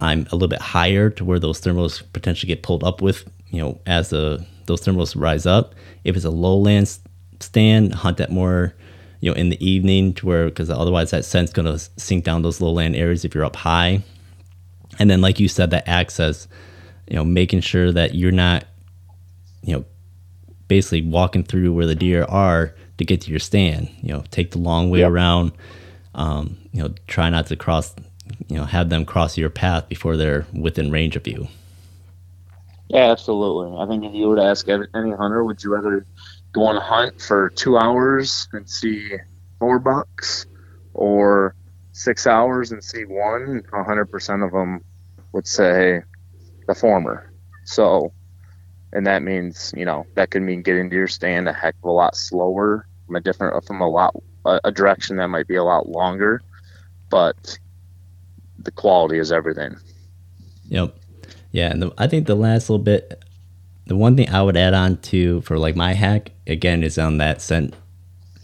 [0.00, 3.60] I'm a little bit higher to where those thermals potentially get pulled up with, you
[3.60, 5.74] know, as the those thermals rise up.
[6.04, 6.98] If it's a lowland
[7.40, 8.74] stand, hunt that more,
[9.20, 12.60] you know, in the evening to where because otherwise that scent's gonna sink down those
[12.60, 14.02] lowland areas if you're up high.
[14.98, 16.48] And then, like you said, that access,
[17.08, 18.64] you know, making sure that you're not,
[19.62, 19.84] you know,
[20.68, 23.88] basically walking through where the deer are to get to your stand.
[24.00, 25.10] You know, take the long way Yep.
[25.10, 25.52] around.
[26.14, 27.94] Um, you know, try not to cross.
[28.48, 31.48] You know, have them cross your path before they're within range of you.
[32.88, 33.76] Yeah, absolutely.
[33.76, 36.06] I think if you were to ask any hunter, would you rather
[36.52, 39.16] go on a hunt for two hours and see
[39.58, 40.46] four bucks,
[40.94, 41.54] or
[41.92, 43.62] six hours and see one?
[43.72, 44.84] Hundred percent of them
[45.32, 46.02] would say
[46.66, 47.32] the former.
[47.64, 48.12] So,
[48.92, 51.84] and that means you know that could mean getting to your stand a heck of
[51.84, 54.14] a lot slower from a different from a lot
[54.44, 56.40] a direction that might be a lot longer,
[57.10, 57.58] but
[58.66, 59.74] the quality is everything.
[60.68, 60.94] Yep.
[61.52, 63.24] Yeah, and the, I think the last little bit,
[63.86, 67.16] the one thing I would add on to for like my hack again is on
[67.18, 67.74] that scent,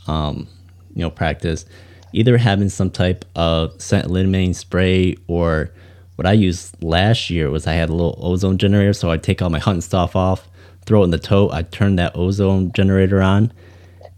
[0.07, 0.49] um,
[0.95, 1.67] you know, practice,
[2.13, 5.71] either having some type of scent eliminating spray or
[6.17, 9.43] what I used last year was I had a little ozone generator, so I'd take
[9.43, 10.49] all my hunting stuff off,
[10.87, 13.53] throw it in the tote, I'd turn that ozone generator on,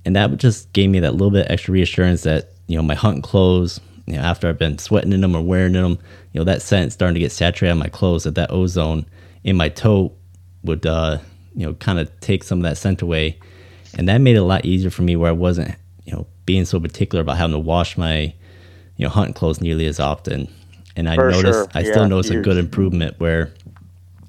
[0.05, 3.23] and that just gave me that little bit extra reassurance that you know my hunting
[3.23, 5.99] clothes you know after i've been sweating in them or wearing in them
[6.33, 9.07] you know that scent starting to get saturated on my clothes that that ozone
[9.45, 10.13] in my tote
[10.63, 11.19] would uh
[11.55, 13.39] you know kind of take some of that scent away.
[13.97, 15.75] And that made it a lot easier for me where i wasn't
[16.05, 18.35] you know being so particular about having to wash my
[18.97, 20.49] you know hunting clothes nearly as often.
[20.97, 21.71] And i For noticed sure.
[21.75, 23.53] i Yeah, still noticed a good improvement where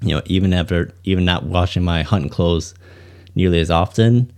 [0.02, 2.74] you know even after even not washing my hunting clothes
[3.34, 4.32] nearly as often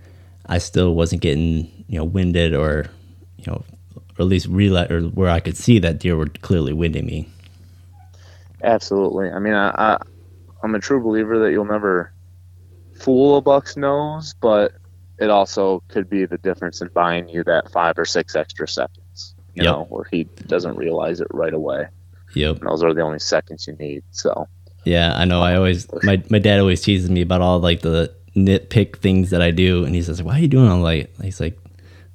[0.47, 2.87] I still wasn't getting you know winded or
[3.37, 3.65] you know
[4.19, 7.29] or at least realize or where I could see that deer were clearly winding me.
[8.63, 9.31] Absolutely.
[9.31, 9.99] I mean, I, I
[10.63, 12.13] I'm a true believer that you'll never
[12.93, 14.73] fool a buck's nose, but
[15.19, 19.35] it also could be the difference in buying you that five or six extra seconds.
[19.55, 19.73] You Yep.
[19.73, 21.87] know, where he doesn't realize it right away.
[22.35, 22.59] Yep.
[22.61, 24.03] And those are the only seconds you need.
[24.11, 24.47] So
[24.85, 25.41] Yeah, I know.
[25.43, 29.43] I always my my dad always teases me about all like the nitpick things that
[29.43, 31.59] I do, and he says, "Why are you doing all like?" He's like,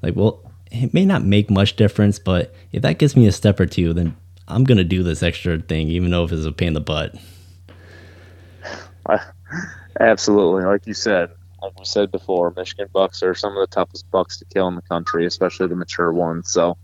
[0.01, 0.42] "Like, well,
[0.73, 3.93] it may not make much difference, but if that gets me a step or two,
[3.93, 4.15] then
[4.47, 7.15] I'm gonna do this extra thing, even though if it's a pain in the butt."
[9.99, 11.29] absolutely, like you said,
[11.61, 14.75] like we said before, Michigan bucks are some of the toughest bucks to kill in
[14.75, 16.51] the country, especially the mature ones.
[16.51, 16.77] So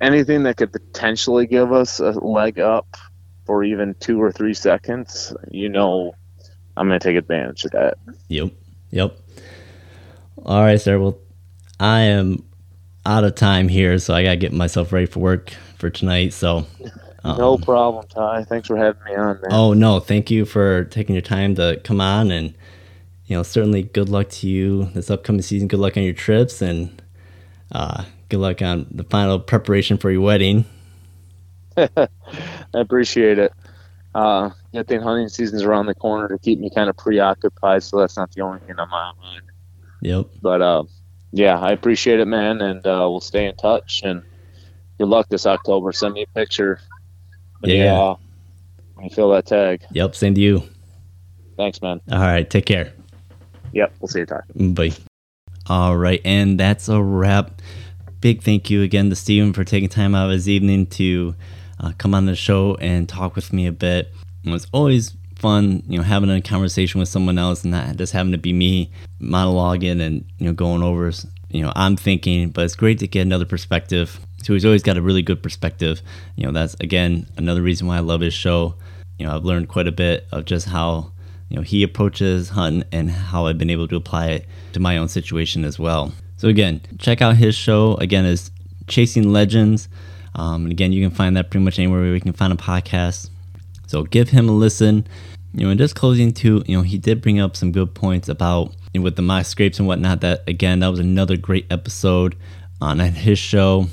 [0.00, 2.96] anything that could potentially give us a leg up
[3.44, 6.14] for even two or three seconds, you know,
[6.76, 7.98] I'm going to take advantage of that.
[8.28, 8.52] Yep.
[8.90, 9.18] Yep.
[10.44, 10.98] All right, sir.
[10.98, 11.18] Well,
[11.78, 12.42] I am
[13.06, 16.32] out of time here, so I gotta get myself ready for work for tonight.
[16.32, 16.66] So,
[17.24, 18.44] um, no problem, Ty.
[18.44, 19.50] Thanks for having me on, man.
[19.50, 22.54] Oh no, thank you for taking your time to come on, and
[23.26, 25.68] you know, certainly good luck to you this upcoming season.
[25.68, 27.02] Good luck on your trips, and
[27.72, 30.64] uh, good luck on the final preparation for your wedding.
[31.76, 32.08] I
[32.74, 33.52] appreciate it.
[34.14, 37.98] Uh, good thing hunting season's around the corner to keep me kind of preoccupied, so
[37.98, 39.42] that's not the only thing on my mind.
[40.02, 40.26] Yep.
[40.42, 40.84] But uh,
[41.32, 44.02] yeah, I appreciate it, man, and uh, we'll stay in touch.
[44.04, 44.22] And
[44.98, 45.92] good luck this October.
[45.92, 46.80] Send me a picture.
[47.60, 48.00] When you, Yeah.
[48.00, 48.16] uh,
[48.94, 49.82] when you fill that tag.
[49.92, 50.14] Yep.
[50.14, 50.62] Send you.
[51.56, 52.00] Thanks, man.
[52.10, 52.48] All right.
[52.48, 52.92] Take care.
[53.72, 54.40] Yep, we'll see you, Ty.
[54.56, 54.90] Bye.
[55.66, 57.62] All right, and that's a wrap.
[58.20, 61.34] Big thank you again to Steven for taking time out of his evening to
[61.78, 64.12] uh, come on the show and talk with me a bit.
[64.44, 68.12] It was always fun, you know, having a conversation with someone else and not just
[68.12, 71.10] having to be me monologuing and you know going over,
[71.48, 72.50] you know, I'm thinking.
[72.50, 74.20] But it's great to get another perspective.
[74.42, 76.02] So he's always got a really good perspective.
[76.36, 78.74] You know, that's again another reason why I love his show.
[79.18, 81.12] You know, I've learned quite a bit of just how
[81.48, 84.96] you know he approaches hunting and how I've been able to apply it to my
[84.96, 86.12] own situation as well.
[86.36, 87.96] So again, check out his show.
[87.96, 88.50] Again, is
[88.86, 89.88] Chasing Legends.
[90.34, 92.56] Um, and again, you can find that pretty much anywhere where you can find a
[92.56, 93.30] podcast.
[93.86, 95.06] So give him a listen.
[95.52, 98.28] You know, and just closing too, you know, he did bring up some good points
[98.28, 100.20] about you know, with the mock scrapes and whatnot.
[100.20, 102.36] That again, that was another great episode
[102.80, 103.86] on his show.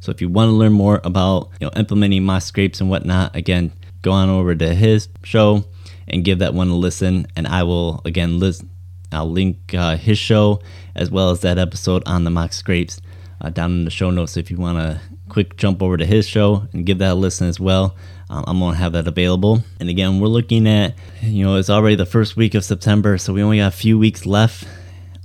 [0.00, 3.36] So if you want to learn more about you know implementing mock scrapes and whatnot,
[3.36, 5.64] again, go on over to his show
[6.08, 7.26] and give that one a listen.
[7.36, 8.64] And I will again list,
[9.12, 10.60] I'll link uh, his show
[10.94, 13.00] as well as that episode on the mock scrapes
[13.40, 14.36] uh, down in the show notes.
[14.36, 17.48] If you want to quick jump over to his show and give that a listen
[17.48, 17.96] as well,
[18.28, 19.62] um, I'm gonna have that available.
[19.80, 23.32] And again, we're looking at you know it's already the first week of September, so
[23.32, 24.66] we only got a few weeks left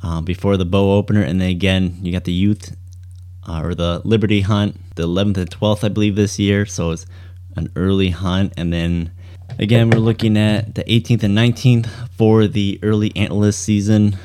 [0.04, 2.76] uh, before the bow opener, and then again you got the youth
[3.48, 6.66] uh, or the Liberty Hunt, the 11th and 12th, I believe, this year.
[6.66, 7.06] So it's
[7.56, 8.54] an early hunt.
[8.58, 9.12] And then
[9.60, 11.88] again, we're looking at the 18th and 19th
[12.18, 14.18] for the early antlerless season.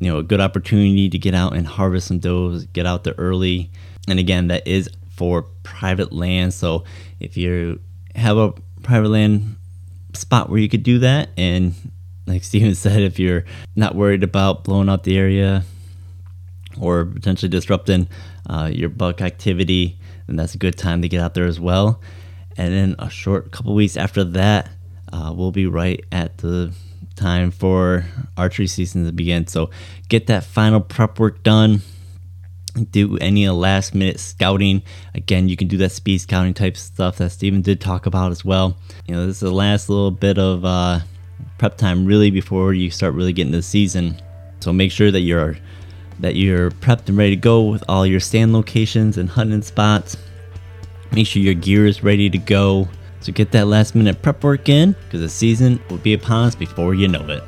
[0.00, 3.14] You know, a good opportunity to get out and harvest some does, get out there
[3.16, 3.70] early.
[4.08, 6.52] And again, that is for private land.
[6.52, 6.84] So
[7.20, 7.80] if you
[8.14, 8.52] have a
[8.82, 9.56] private land
[10.14, 11.74] spot where you could do that, and
[12.26, 13.44] like Steven said, if you're
[13.76, 15.64] not worried about blowing out the area,
[16.80, 18.08] or potentially disrupting
[18.48, 22.00] uh, your buck activity, then that's a good time to get out there as well.
[22.56, 24.70] And then a short couple weeks after that,
[25.12, 26.72] uh, we'll be right at the
[27.16, 28.04] time for
[28.36, 29.46] archery season to begin.
[29.46, 29.70] So
[30.08, 31.82] get that final prep work done.
[32.90, 34.82] Do any last minute scouting.
[35.14, 38.44] Again, you can do that speed scouting type stuff that Steven did talk about as
[38.44, 38.76] well.
[39.06, 41.00] You know, this is the last little bit of uh,
[41.58, 44.20] prep time really before you start really getting the season.
[44.60, 45.56] So make sure that you're
[46.20, 50.16] that you're prepped and ready to go with all your stand locations and hunting spots.
[51.12, 52.88] Make sure your gear is ready to go.
[53.20, 56.54] So get that last minute prep work in because the season will be upon us
[56.54, 57.42] before you know it.